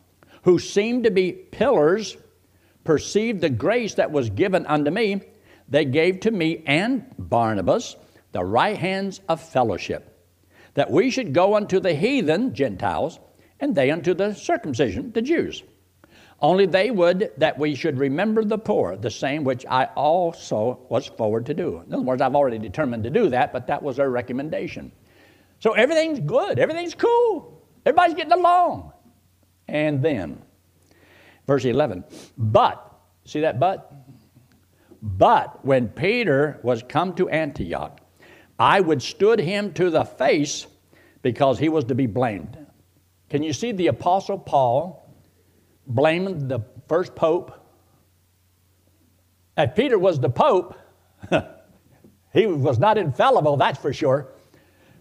who 0.45 0.59
seemed 0.59 1.05
to 1.05 1.11
be 1.11 1.33
pillars, 1.33 2.17
perceived 2.85 3.41
the 3.41 3.51
grace 3.51 3.95
that 3.95 4.13
was 4.13 4.31
given 4.31 4.67
unto 4.67 4.91
me, 4.91 5.21
they 5.69 5.85
gave 5.85 6.21
to 6.21 6.31
me 6.31 6.63
and 6.67 7.05
Barnabas 7.19 7.97
the 8.33 8.45
right 8.45 8.77
hands 8.77 9.21
of 9.29 9.41
fellowship 9.41 10.11
that 10.75 10.91
we 10.91 11.11
should 11.11 11.33
go 11.33 11.55
unto 11.55 11.81
the 11.81 11.95
heathen, 11.95 12.55
Gentiles, 12.55 13.19
and 13.61 13.75
they 13.75 13.91
unto 13.91 14.13
the 14.13 14.35
circumcision, 14.35 15.13
the 15.13 15.23
Jews. 15.23 15.63
Only 16.41 16.67
they 16.67 16.91
would 16.91 17.31
that 17.39 17.59
we 17.59 17.75
should 17.75 17.97
remember 17.97 18.45
the 18.45 18.59
poor, 18.59 18.97
the 18.97 19.11
same 19.11 19.45
which 19.45 19.65
I 19.67 19.85
also 19.95 20.81
was 20.91 21.07
forward 21.07 21.47
to 21.47 21.55
do. 21.55 21.83
In 21.87 21.95
other 21.95 22.03
words, 22.03 22.21
I've 22.21 22.35
already 22.35 22.59
determined 22.59 23.05
to 23.05 23.11
do 23.11 23.31
that, 23.31 23.53
but 23.53 23.69
that 23.69 23.83
was 23.83 23.97
their 23.97 24.11
recommendation. 24.11 24.93
So 25.61 25.73
everything's 25.73 26.21
good, 26.21 26.59
everything's 26.59 26.95
cool, 26.95 27.63
everybody's 27.87 28.17
getting 28.17 28.33
along. 28.33 28.94
And 29.69 30.03
then, 30.03 30.43
verse 31.47 31.65
11, 31.65 32.05
but, 32.37 32.95
see 33.25 33.41
that 33.41 33.59
but? 33.59 33.93
But 35.03 35.65
when 35.65 35.89
Peter 35.89 36.61
was 36.63 36.83
come 36.83 37.15
to 37.17 37.29
Antioch, 37.29 38.01
I 38.59 38.81
withstood 38.81 39.41
him 39.41 39.73
to 39.75 39.91
the 39.91 40.05
face 40.05 40.67
because 41.23 41.59
he 41.59 41.69
was 41.69 41.85
to 41.87 41.95
be 41.95 42.07
blamed. 42.07 42.57
Can 43.29 43.43
you 43.43 43.53
see 43.53 43.73
the 43.73 43.89
Apostle 43.89 44.39
Paul 44.39 45.11
blaming 45.87 46.49
the 46.49 46.61
first 46.89 47.15
pope? 47.15 47.53
If 49.57 49.75
Peter 49.75 49.99
was 49.99 50.21
the 50.21 50.31
pope, 50.31 50.79
he 52.33 52.47
was 52.47 52.79
not 52.79 52.99
infallible, 52.99 53.57
that's 53.57 53.79
for 53.79 53.93
sure, 53.93 54.29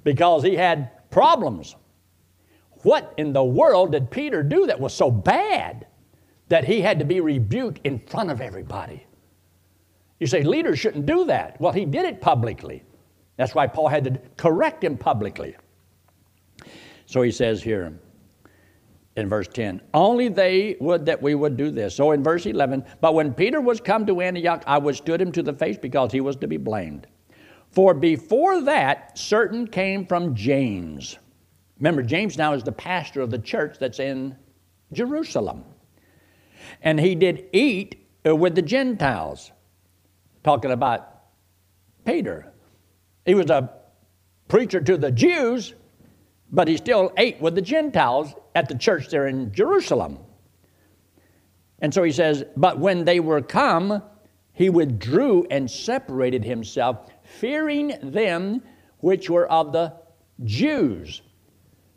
because 0.04 0.44
he 0.44 0.56
had 0.56 1.10
problems. 1.10 1.76
What 2.84 3.14
in 3.18 3.34
the 3.34 3.44
world 3.44 3.94
did 3.94 4.12
Peter 4.12 4.44
do 4.44 4.68
that 4.68 4.80
was 4.80 4.94
so 4.94 5.10
bad 5.10 5.88
that 6.50 6.66
he 6.66 6.82
had 6.82 7.00
to 7.00 7.06
be 7.06 7.20
rebuked 7.20 7.80
in 7.86 8.00
front 8.00 8.30
of 8.30 8.42
everybody? 8.42 9.06
You 10.20 10.28
say 10.28 10.44
leaders 10.44 10.80
shouldn't 10.80 11.06
do 11.06 11.26
that. 11.26 11.60
Well, 11.60 11.74
he 11.74 11.86
did 11.86 12.06
it 12.06 12.22
publicly. 12.22 12.84
That's 13.38 13.56
why 13.56 13.68
Paul 13.68 13.88
had 13.88 14.04
to 14.04 14.22
correct 14.38 14.84
him 14.84 14.98
publicly. 14.98 15.56
So 17.06 17.22
he 17.22 17.32
says 17.32 17.62
here 17.64 18.00
in 19.16 19.30
verse 19.30 19.48
10, 19.48 19.82
only 19.94 20.28
they 20.28 20.76
would 20.80 21.06
that 21.06 21.22
we 21.22 21.36
would 21.36 21.58
do 21.58 21.72
this. 21.72 21.96
So 21.96 22.12
in 22.12 22.24
verse 22.24 22.46
11, 22.46 22.84
but 23.02 23.14
when 23.14 23.34
Peter 23.34 23.62
was 23.62 23.80
come 23.80 24.06
to 24.06 24.22
Antioch, 24.22 24.64
I 24.66 24.78
withstood 24.78 25.22
him 25.22 25.32
to 25.34 25.44
the 25.44 25.54
face 25.54 25.78
because 25.78 26.12
he 26.12 26.22
was 26.22 26.36
to 26.38 26.48
be 26.48 26.58
blamed. 26.58 27.08
For 27.72 27.94
before 27.94 28.62
that, 28.62 29.18
certain 29.18 29.68
came 29.68 30.06
from 30.06 30.36
James. 30.36 31.18
Remember, 31.84 32.02
James 32.02 32.38
now 32.38 32.54
is 32.54 32.64
the 32.64 32.72
pastor 32.72 33.20
of 33.20 33.30
the 33.30 33.38
church 33.38 33.76
that's 33.78 34.00
in 34.00 34.38
Jerusalem. 34.94 35.66
And 36.82 36.98
he 36.98 37.14
did 37.14 37.48
eat 37.52 38.08
with 38.24 38.56
the 38.56 38.62
Gentiles, 38.62 39.52
talking 40.46 40.72
about 40.72 41.24
Peter. 42.06 42.54
He 43.26 43.36
was 43.36 43.50
a 43.50 43.70
preacher 44.48 44.80
to 44.80 44.96
the 44.96 45.12
Jews, 45.12 45.74
but 46.50 46.70
he 46.70 46.78
still 46.78 47.12
ate 47.18 47.42
with 47.42 47.54
the 47.54 47.62
Gentiles 47.62 48.34
at 48.56 48.70
the 48.70 48.76
church 48.76 49.10
there 49.10 49.28
in 49.28 49.52
Jerusalem. 49.52 50.20
And 51.80 51.94
so 51.94 52.02
he 52.02 52.14
says, 52.14 52.46
But 52.56 52.80
when 52.80 53.04
they 53.04 53.20
were 53.20 53.42
come, 53.42 54.02
he 54.54 54.70
withdrew 54.70 55.48
and 55.52 55.70
separated 55.70 56.46
himself, 56.46 57.10
fearing 57.24 57.98
them 58.02 58.62
which 59.00 59.30
were 59.30 59.52
of 59.52 59.74
the 59.74 59.92
Jews. 60.46 61.22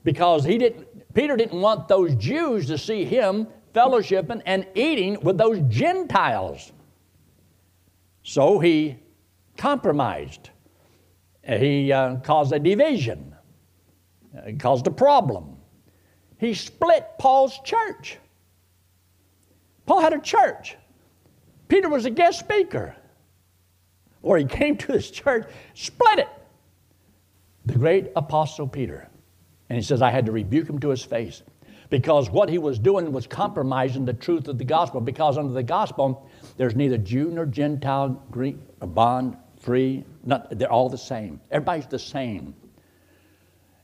Because 0.07 0.45
he 0.45 0.57
didn't, 0.57 0.87
Peter 1.14 1.37
didn't 1.37 1.61
want 1.61 1.88
those 1.88 2.14
Jews 2.14 2.69
to 2.69 2.79
see 2.79 3.05
him 3.05 3.49
fellowshipping 3.75 4.40
and 4.47 4.64
eating 4.77 5.21
with 5.21 5.37
those 5.37 5.59
Gentiles. 5.69 6.71
So 8.23 8.61
he 8.61 8.99
compromised. 9.57 10.51
He 11.42 11.90
uh, 11.90 12.16
caused 12.19 12.53
a 12.53 12.61
division, 12.61 13.35
he 14.47 14.53
caused 14.53 14.87
a 14.87 14.92
problem. 14.92 15.57
He 16.38 16.55
split 16.55 17.05
Paul's 17.19 17.59
church. 17.64 18.19
Paul 19.87 20.01
had 20.01 20.12
a 20.12 20.21
church. 20.21 20.77
Peter 21.66 21.88
was 21.88 22.05
a 22.05 22.11
guest 22.11 22.38
speaker. 22.38 22.95
Or 24.23 24.38
he 24.38 24.45
came 24.45 24.77
to 24.77 24.92
his 24.92 25.11
church, 25.11 25.51
split 25.75 26.21
it. 26.21 26.29
The 27.64 27.75
great 27.75 28.12
apostle 28.14 28.69
Peter. 28.69 29.09
And 29.68 29.76
he 29.76 29.83
says, 29.83 30.02
I 30.02 30.11
had 30.11 30.26
to 30.26 30.33
rebuke 30.33 30.68
him 30.68 30.79
to 30.81 30.90
his 30.90 31.02
face. 31.02 31.42
because 31.90 32.31
what 32.31 32.48
he 32.48 32.59
was 32.59 32.79
doing 32.79 33.12
was 33.12 33.26
compromising 33.26 34.05
the 34.05 34.12
truth 34.12 34.48
of 34.48 34.59
the 34.59 34.64
gospel. 34.64 35.00
Because 35.00 35.38
under 35.38 35.52
the 35.52 35.62
gospel, 35.62 36.29
there's 36.57 36.74
neither 36.74 36.98
Jew 36.98 37.31
nor 37.31 37.46
Gentile, 37.46 38.22
Greek 38.31 38.57
or 38.81 38.88
bond, 38.88 39.37
free. 39.61 40.05
Not, 40.24 40.59
they're 40.59 40.70
all 40.70 40.88
the 40.88 40.98
same. 40.98 41.40
Everybody's 41.50 41.87
the 41.87 41.98
same. 41.98 42.55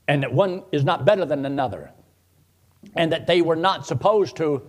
And 0.08 0.22
that 0.22 0.32
one 0.32 0.64
is 0.72 0.84
not 0.84 1.04
better 1.04 1.24
than 1.24 1.46
another. 1.46 1.92
And 2.96 3.12
that 3.12 3.26
they 3.26 3.40
were 3.40 3.56
not 3.56 3.86
supposed 3.86 4.36
to 4.36 4.62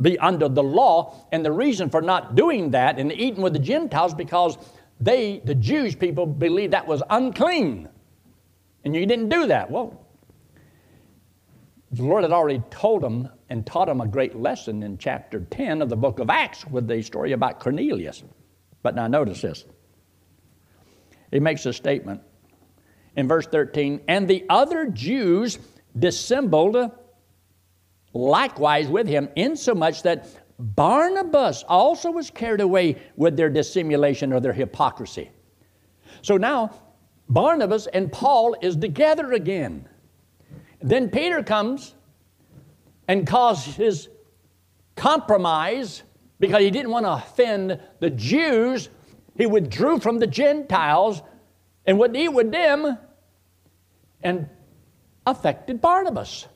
be 0.00 0.18
under 0.18 0.48
the 0.48 0.62
law. 0.62 1.26
And 1.32 1.44
the 1.44 1.52
reason 1.52 1.88
for 1.88 2.02
not 2.02 2.34
doing 2.34 2.72
that 2.72 2.98
and 2.98 3.10
eating 3.12 3.42
with 3.42 3.54
the 3.54 3.58
Gentiles 3.58 4.12
because 4.12 4.58
they, 5.00 5.40
the 5.44 5.54
Jewish 5.54 5.98
people, 5.98 6.26
believed 6.26 6.74
that 6.74 6.86
was 6.86 7.02
unclean. 7.08 7.88
And 8.84 8.94
you 8.94 9.06
didn't 9.06 9.30
do 9.30 9.46
that. 9.46 9.70
Well, 9.70 10.05
the 11.96 12.04
Lord 12.04 12.24
had 12.24 12.32
already 12.32 12.62
told 12.70 13.02
them 13.02 13.28
and 13.48 13.64
taught 13.64 13.86
them 13.86 14.00
a 14.00 14.06
great 14.06 14.36
lesson 14.36 14.82
in 14.82 14.98
chapter 14.98 15.40
10 15.40 15.80
of 15.80 15.88
the 15.88 15.96
book 15.96 16.18
of 16.18 16.28
Acts 16.28 16.66
with 16.66 16.86
the 16.86 17.02
story 17.02 17.32
about 17.32 17.58
Cornelius. 17.58 18.22
But 18.82 18.94
now 18.94 19.06
notice 19.06 19.40
this. 19.40 19.64
He 21.30 21.40
makes 21.40 21.64
a 21.64 21.72
statement 21.72 22.20
in 23.16 23.26
verse 23.26 23.46
13 23.46 24.02
and 24.08 24.28
the 24.28 24.44
other 24.50 24.86
Jews 24.86 25.58
dissembled 25.98 26.90
likewise 28.12 28.88
with 28.88 29.06
him, 29.06 29.28
insomuch 29.34 30.02
that 30.02 30.28
Barnabas 30.58 31.64
also 31.66 32.10
was 32.10 32.30
carried 32.30 32.60
away 32.60 32.96
with 33.16 33.36
their 33.36 33.50
dissimulation 33.50 34.32
or 34.32 34.40
their 34.40 34.52
hypocrisy. 34.52 35.30
So 36.22 36.36
now 36.36 36.74
Barnabas 37.28 37.86
and 37.86 38.12
Paul 38.12 38.54
is 38.60 38.76
together 38.76 39.32
again. 39.32 39.88
Then 40.80 41.10
Peter 41.10 41.42
comes 41.42 41.94
and 43.08 43.26
causes 43.26 43.74
his 43.76 44.08
compromise 44.94 46.02
because 46.38 46.62
he 46.62 46.70
didn't 46.70 46.90
want 46.90 47.06
to 47.06 47.12
offend 47.12 47.80
the 48.00 48.10
Jews. 48.10 48.88
He 49.36 49.46
withdrew 49.46 50.00
from 50.00 50.18
the 50.18 50.26
Gentiles 50.26 51.22
and 51.86 51.98
would 51.98 52.16
eat 52.16 52.28
with 52.28 52.50
them 52.50 52.98
and 54.22 54.48
affected 55.26 55.80
Barnabas. 55.80 56.46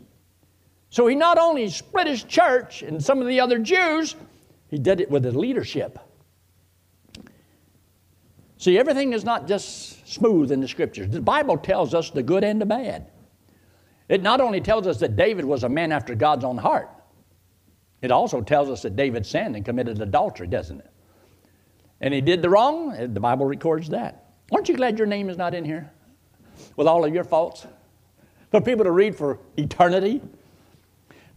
So 0.91 1.07
he 1.07 1.15
not 1.15 1.39
only 1.39 1.69
split 1.69 2.07
his 2.07 2.25
church 2.25 2.83
and 2.83 3.03
some 3.03 3.21
of 3.21 3.29
the 3.29 3.41
other 3.41 3.59
Jews, 3.59 4.17
he 4.69 4.79
did 4.79 5.01
it 5.01 5.11
with 5.11 5.23
the 5.23 5.33
leadership. 5.33 5.99
See, 8.59 8.79
everything 8.79 9.13
is 9.13 9.25
not 9.25 9.49
just 9.49 10.07
smooth 10.07 10.53
in 10.53 10.61
the 10.61 10.69
scriptures. 10.69 11.09
The 11.11 11.21
Bible 11.21 11.57
tells 11.57 11.95
us 11.95 12.11
the 12.11 12.23
good 12.23 12.45
and 12.45 12.61
the 12.61 12.67
bad. 12.67 13.10
It 14.11 14.25
not 14.25 14.41
only 14.41 14.61
tells 14.61 14.89
us 14.89 14.99
that 14.99 15.15
David 15.15 15.45
was 15.45 15.63
a 15.63 15.69
man 15.69 15.93
after 15.93 16.17
God's 16.17 16.45
own 16.45 16.59
heart, 16.59 16.91
it 18.03 18.11
also 18.11 18.41
tells 18.41 18.69
us 18.69 18.83
that 18.83 18.97
David 18.97 19.25
sinned 19.25 19.55
and 19.55 19.65
committed 19.65 20.01
adultery, 20.01 20.49
doesn't 20.49 20.81
it? 20.81 20.91
And 22.01 22.13
he 22.13 22.21
did 22.21 22.43
the 22.43 22.51
wrong, 22.51 23.15
the 23.15 23.21
Bible 23.21 23.47
records 23.47 23.91
that. 23.91 24.33
Aren't 24.51 24.69
you 24.69 24.77
glad 24.77 24.99
your 24.99 25.07
name 25.07 25.31
is 25.31 25.37
not 25.37 25.55
in 25.55 25.65
here 25.65 25.93
with 26.77 26.89
all 26.89 27.05
of 27.05 27.15
your 27.15 27.23
faults? 27.23 27.69
For 28.51 28.61
people 28.61 28.85
to 28.85 28.91
read 28.91 29.15
for 29.15 29.39
eternity? 29.57 30.21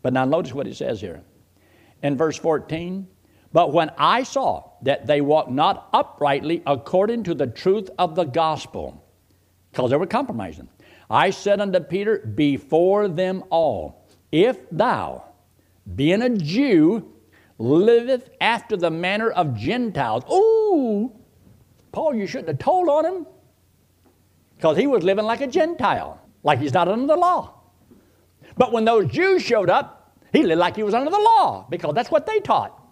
But 0.01 0.13
now 0.13 0.25
notice 0.25 0.51
what 0.51 0.65
it 0.65 0.75
says 0.75 0.99
here. 0.99 1.21
In 2.01 2.17
verse 2.17 2.39
14, 2.39 3.07
but 3.51 3.71
when 3.71 3.91
I 3.99 4.23
saw 4.23 4.71
that 4.81 5.05
they 5.05 5.21
walked 5.21 5.51
not 5.51 5.89
uprightly 5.93 6.63
according 6.65 7.25
to 7.25 7.35
the 7.35 7.45
truth 7.45 7.91
of 7.99 8.15
the 8.15 8.23
gospel, 8.23 9.05
because 9.71 9.91
they 9.91 9.97
were 9.97 10.07
compromising, 10.07 10.69
I 11.13 11.29
said 11.29 11.61
unto 11.61 11.79
Peter, 11.79 12.17
Before 12.17 13.07
them 13.07 13.43
all, 13.51 14.07
if 14.31 14.57
thou, 14.71 15.23
being 15.95 16.23
a 16.23 16.29
Jew, 16.29 17.13
liveth 17.59 18.31
after 18.41 18.75
the 18.75 18.89
manner 18.89 19.29
of 19.29 19.55
Gentiles. 19.55 20.23
Ooh, 20.31 21.11
Paul, 21.91 22.15
you 22.15 22.25
shouldn't 22.25 22.47
have 22.47 22.57
told 22.57 22.89
on 22.89 23.05
him 23.05 23.27
because 24.55 24.75
he 24.75 24.87
was 24.87 25.03
living 25.03 25.23
like 25.23 25.41
a 25.41 25.47
Gentile, 25.47 26.19
like 26.41 26.57
he's 26.57 26.73
not 26.73 26.87
under 26.87 27.05
the 27.05 27.15
law. 27.15 27.61
But 28.57 28.71
when 28.71 28.83
those 28.83 29.11
Jews 29.11 29.43
showed 29.43 29.69
up, 29.69 30.17
he 30.31 30.41
lived 30.41 30.59
like 30.59 30.75
he 30.75 30.81
was 30.81 30.95
under 30.95 31.11
the 31.11 31.19
law 31.19 31.67
because 31.69 31.93
that's 31.93 32.09
what 32.09 32.25
they 32.25 32.39
taught. 32.39 32.83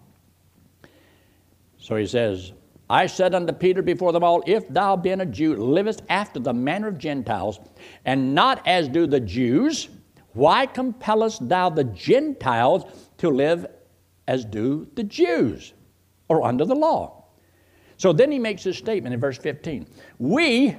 So 1.80 1.96
he 1.96 2.06
says, 2.06 2.54
I 2.92 3.06
said 3.06 3.34
unto 3.34 3.54
Peter 3.54 3.82
before 3.82 4.12
them 4.12 4.26
all, 4.26 4.44
If 4.46 4.68
thou, 4.68 4.98
being 4.98 5.22
a 5.22 5.26
Jew, 5.26 5.56
livest 5.56 6.02
after 6.10 6.42
the 6.42 6.54
manner 6.54 6.90
of 6.90 6.98
Gentiles, 6.98 7.62
and 8.04 8.36
not 8.36 8.68
as 8.68 8.90
do 8.90 9.08
the 9.08 9.22
Jews, 9.22 9.88
why 10.34 10.66
compellest 10.66 11.48
thou 11.48 11.70
the 11.70 11.86
Gentiles 11.86 12.84
to 13.20 13.30
live 13.30 13.66
as 14.28 14.44
do 14.44 14.90
the 14.96 15.06
Jews, 15.06 15.72
or 16.28 16.44
under 16.44 16.66
the 16.66 16.76
law? 16.76 17.28
So 17.96 18.12
then 18.12 18.30
he 18.30 18.40
makes 18.40 18.66
this 18.66 18.78
statement 18.78 19.14
in 19.14 19.22
verse 19.22 19.38
15 19.38 19.88
We, 20.20 20.76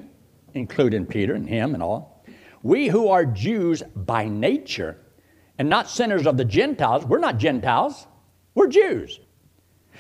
including 0.53 1.07
Peter 1.07 1.33
and 1.33 1.49
him 1.49 1.73
and 1.73 1.83
all, 1.83 2.27
we 2.63 2.89
who 2.89 3.09
are 3.09 3.25
Jews 3.25 3.83
by 3.97 4.29
nature, 4.29 4.99
and 5.57 5.67
not 5.67 5.89
sinners 5.89 6.27
of 6.27 6.37
the 6.37 6.45
Gentiles, 6.45 7.07
we're 7.07 7.21
not 7.21 7.39
Gentiles, 7.39 8.07
we're 8.55 8.69
Jews. 8.69 9.19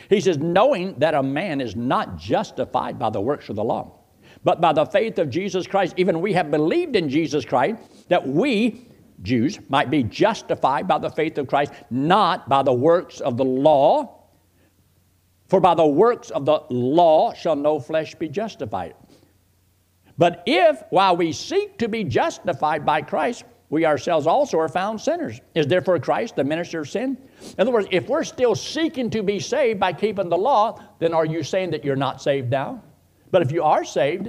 He 0.09 0.21
says, 0.21 0.38
knowing 0.38 0.99
that 0.99 1.15
a 1.15 1.23
man 1.23 1.61
is 1.61 1.77
not 1.77 2.17
justified 2.17 2.99
by 2.99 3.11
the 3.11 3.21
works 3.21 3.49
of 3.49 3.57
the 3.57 3.65
law, 3.65 3.99
but 4.45 4.61
by 4.61 4.73
the 4.73 4.87
faith 4.87 5.19
of 5.19 5.31
Jesus 5.31 5.67
Christ, 5.67 5.95
even 5.97 6.21
we 6.21 6.33
have 6.33 6.51
believed 6.51 6.97
in 6.97 7.09
Jesus 7.09 7.45
Christ, 7.45 7.77
that 8.09 8.27
we, 8.27 8.88
Jews, 9.23 9.59
might 9.69 9.91
be 9.91 10.03
justified 10.03 10.88
by 10.88 10.99
the 10.99 11.11
faith 11.11 11.38
of 11.38 11.47
Christ, 11.47 11.73
not 11.91 12.49
by 12.49 12.62
the 12.62 12.73
works 12.73 13.21
of 13.21 13.37
the 13.37 13.45
law. 13.45 14.19
For 15.49 15.61
by 15.61 15.75
the 15.75 15.87
works 15.87 16.31
of 16.31 16.47
the 16.47 16.61
law 16.71 17.35
shall 17.35 17.57
no 17.57 17.79
flesh 17.79 18.15
be 18.15 18.29
justified. 18.29 18.95
But 20.19 20.43
if, 20.47 20.83
while 20.91 21.17
we 21.17 21.33
seek 21.33 21.79
to 21.79 21.88
be 21.88 22.05
justified 22.05 22.85
by 22.85 23.03
Christ, 23.03 23.45
we 23.72 23.87
ourselves 23.87 24.26
also 24.26 24.58
are 24.58 24.68
found 24.68 25.00
sinners. 25.00 25.40
Is 25.54 25.66
therefore 25.66 25.98
Christ 25.98 26.37
the 26.37 26.44
minister 26.44 26.80
of 26.80 26.90
sin? 26.90 27.16
In 27.40 27.54
other 27.56 27.70
words, 27.70 27.88
if 27.90 28.06
we're 28.06 28.22
still 28.22 28.54
seeking 28.54 29.08
to 29.08 29.22
be 29.22 29.40
saved 29.40 29.80
by 29.80 29.94
keeping 29.94 30.28
the 30.28 30.37
law, 30.37 30.78
then 30.98 31.14
are 31.14 31.24
you 31.24 31.42
saying 31.42 31.70
that 31.70 31.82
you're 31.82 31.96
not 31.96 32.20
saved 32.20 32.50
now? 32.50 32.82
But 33.30 33.40
if 33.40 33.50
you 33.50 33.62
are 33.62 33.82
saved, 33.82 34.28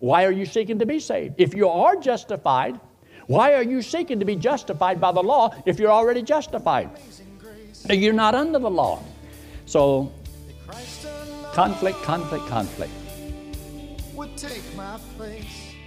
why 0.00 0.24
are 0.24 0.32
you 0.32 0.44
seeking 0.44 0.80
to 0.80 0.84
be 0.84 0.98
saved? 0.98 1.36
If 1.38 1.54
you 1.54 1.68
are 1.68 1.94
justified, 1.94 2.80
why 3.28 3.54
are 3.54 3.62
you 3.62 3.82
seeking 3.82 4.18
to 4.18 4.24
be 4.24 4.34
justified 4.34 5.00
by 5.00 5.12
the 5.12 5.22
law 5.22 5.54
if 5.64 5.78
you're 5.78 5.92
already 5.92 6.22
justified? 6.22 6.90
You're 7.88 8.12
not 8.12 8.34
under 8.34 8.58
the 8.58 8.68
law. 8.68 9.00
So, 9.66 10.12
conflict, 11.52 12.02
conflict, 12.02 12.48
conflict. 12.48 12.92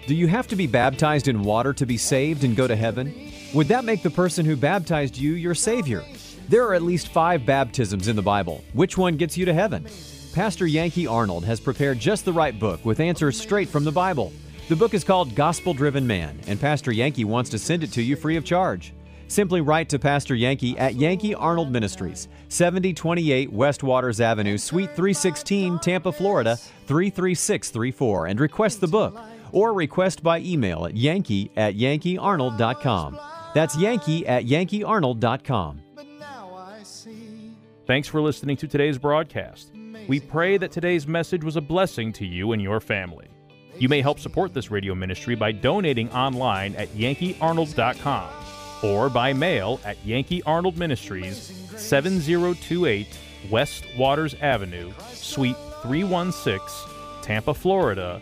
Do 0.06 0.16
you 0.16 0.28
have 0.28 0.50
to 0.50 0.58
be 0.58 0.68
baptized 0.68 1.30
in 1.30 1.44
water 1.44 1.72
to 1.72 1.86
be 1.86 1.96
saved 1.96 2.44
and 2.44 2.58
go 2.58 2.68
to 2.68 2.76
heaven? 2.76 3.32
Would 3.54 3.70
that 3.70 3.86
make 3.86 4.04
the 4.04 4.10
person 4.10 4.46
who 4.46 4.58
baptized 4.58 5.16
you 5.18 5.36
your 5.36 5.56
Savior? 5.56 6.04
There 6.50 6.68
are 6.68 6.74
at 6.74 6.82
least 6.82 7.08
five 7.08 7.46
baptisms 7.46 8.10
in 8.10 8.18
the 8.18 8.22
Bible. 8.22 8.66
Which 8.74 8.98
one 8.98 9.16
gets 9.16 9.38
you 9.38 9.46
to 9.46 9.54
heaven? 9.54 9.88
Pastor 10.34 10.68
Yankee 10.68 11.08
Arnold 11.08 11.46
has 11.46 11.62
prepared 11.62 12.00
just 12.00 12.26
the 12.26 12.34
right 12.34 12.60
book 12.60 12.84
with 12.84 13.00
answers 13.00 13.39
straight 13.39 13.70
from 13.70 13.86
the 13.86 13.94
Bible. 13.94 14.34
The 14.68 14.76
book 14.76 14.94
is 14.94 15.06
called 15.06 15.36
Gospel 15.36 15.74
Driven 15.74 16.06
Man, 16.06 16.38
and 16.48 16.60
Pastor 16.60 16.92
Yankee 16.92 17.24
wants 17.24 17.50
to 17.52 17.58
send 17.58 17.82
it 17.82 17.94
to 17.94 18.02
you 18.02 18.18
free 18.18 18.36
of 18.36 18.44
charge. 18.44 18.92
Simply 19.30 19.62
write 19.62 19.88
to 19.88 20.00
Pastor 20.00 20.36
Yankee 20.36 20.78
at 20.78 20.96
Yankee 20.96 21.34
Arnold 21.34 21.72
Ministries, 21.72 22.28
7028 22.50 23.54
West 23.54 23.84
Waters 23.84 24.20
Avenue, 24.20 24.58
Suite 24.58 24.89
316, 24.89 25.80
Tampa, 25.80 26.12
Florida 26.12 26.58
33634, 26.88 28.28
and 28.28 28.39
request 28.42 28.82
the 28.82 28.88
book 28.88 29.18
or 29.54 29.74
request 29.74 30.22
by 30.22 30.39
email 30.39 30.86
at 30.86 30.98
yankee 30.98 31.52
at 31.56 31.76
yankeearnold.com. 31.76 33.20
That's 33.54 33.78
yankee 33.78 34.28
at 34.28 34.46
yankeearnold.com. 34.46 35.82
Thanks 37.86 38.08
for 38.08 38.22
listening 38.22 38.58
to 38.58 38.68
today's 38.68 38.98
broadcast. 38.98 39.72
We 40.08 40.20
pray 40.20 40.58
that 40.58 40.72
today's 40.72 41.08
message 41.08 41.44
was 41.44 41.56
a 41.56 41.62
blessing 41.62 42.12
to 42.13 42.26
you 42.26 42.52
and 42.52 42.62
your 42.62 42.80
family. 42.80 43.28
You 43.78 43.89
may 43.89 44.02
help 44.02 44.20
support 44.20 44.54
this 44.54 44.70
radio 44.72 44.96
ministry 44.96 45.36
by 45.36 45.52
donating 45.52 46.10
online 46.12 46.76
at 46.76 46.89
yankeearnold.com 46.89 48.30
or 48.84 49.10
by 49.10 49.34
mail 49.34 49.80
at 49.86 49.98
Yankee 50.06 50.44
Arnold 50.44 50.78
Ministries, 50.78 51.38
7028 51.78 53.08
West 53.50 53.86
Waters 53.98 54.36
Avenue, 54.42 54.92
Suite 55.13 55.56
316, 55.82 56.60
Tampa, 57.22 57.54
Florida 57.54 58.22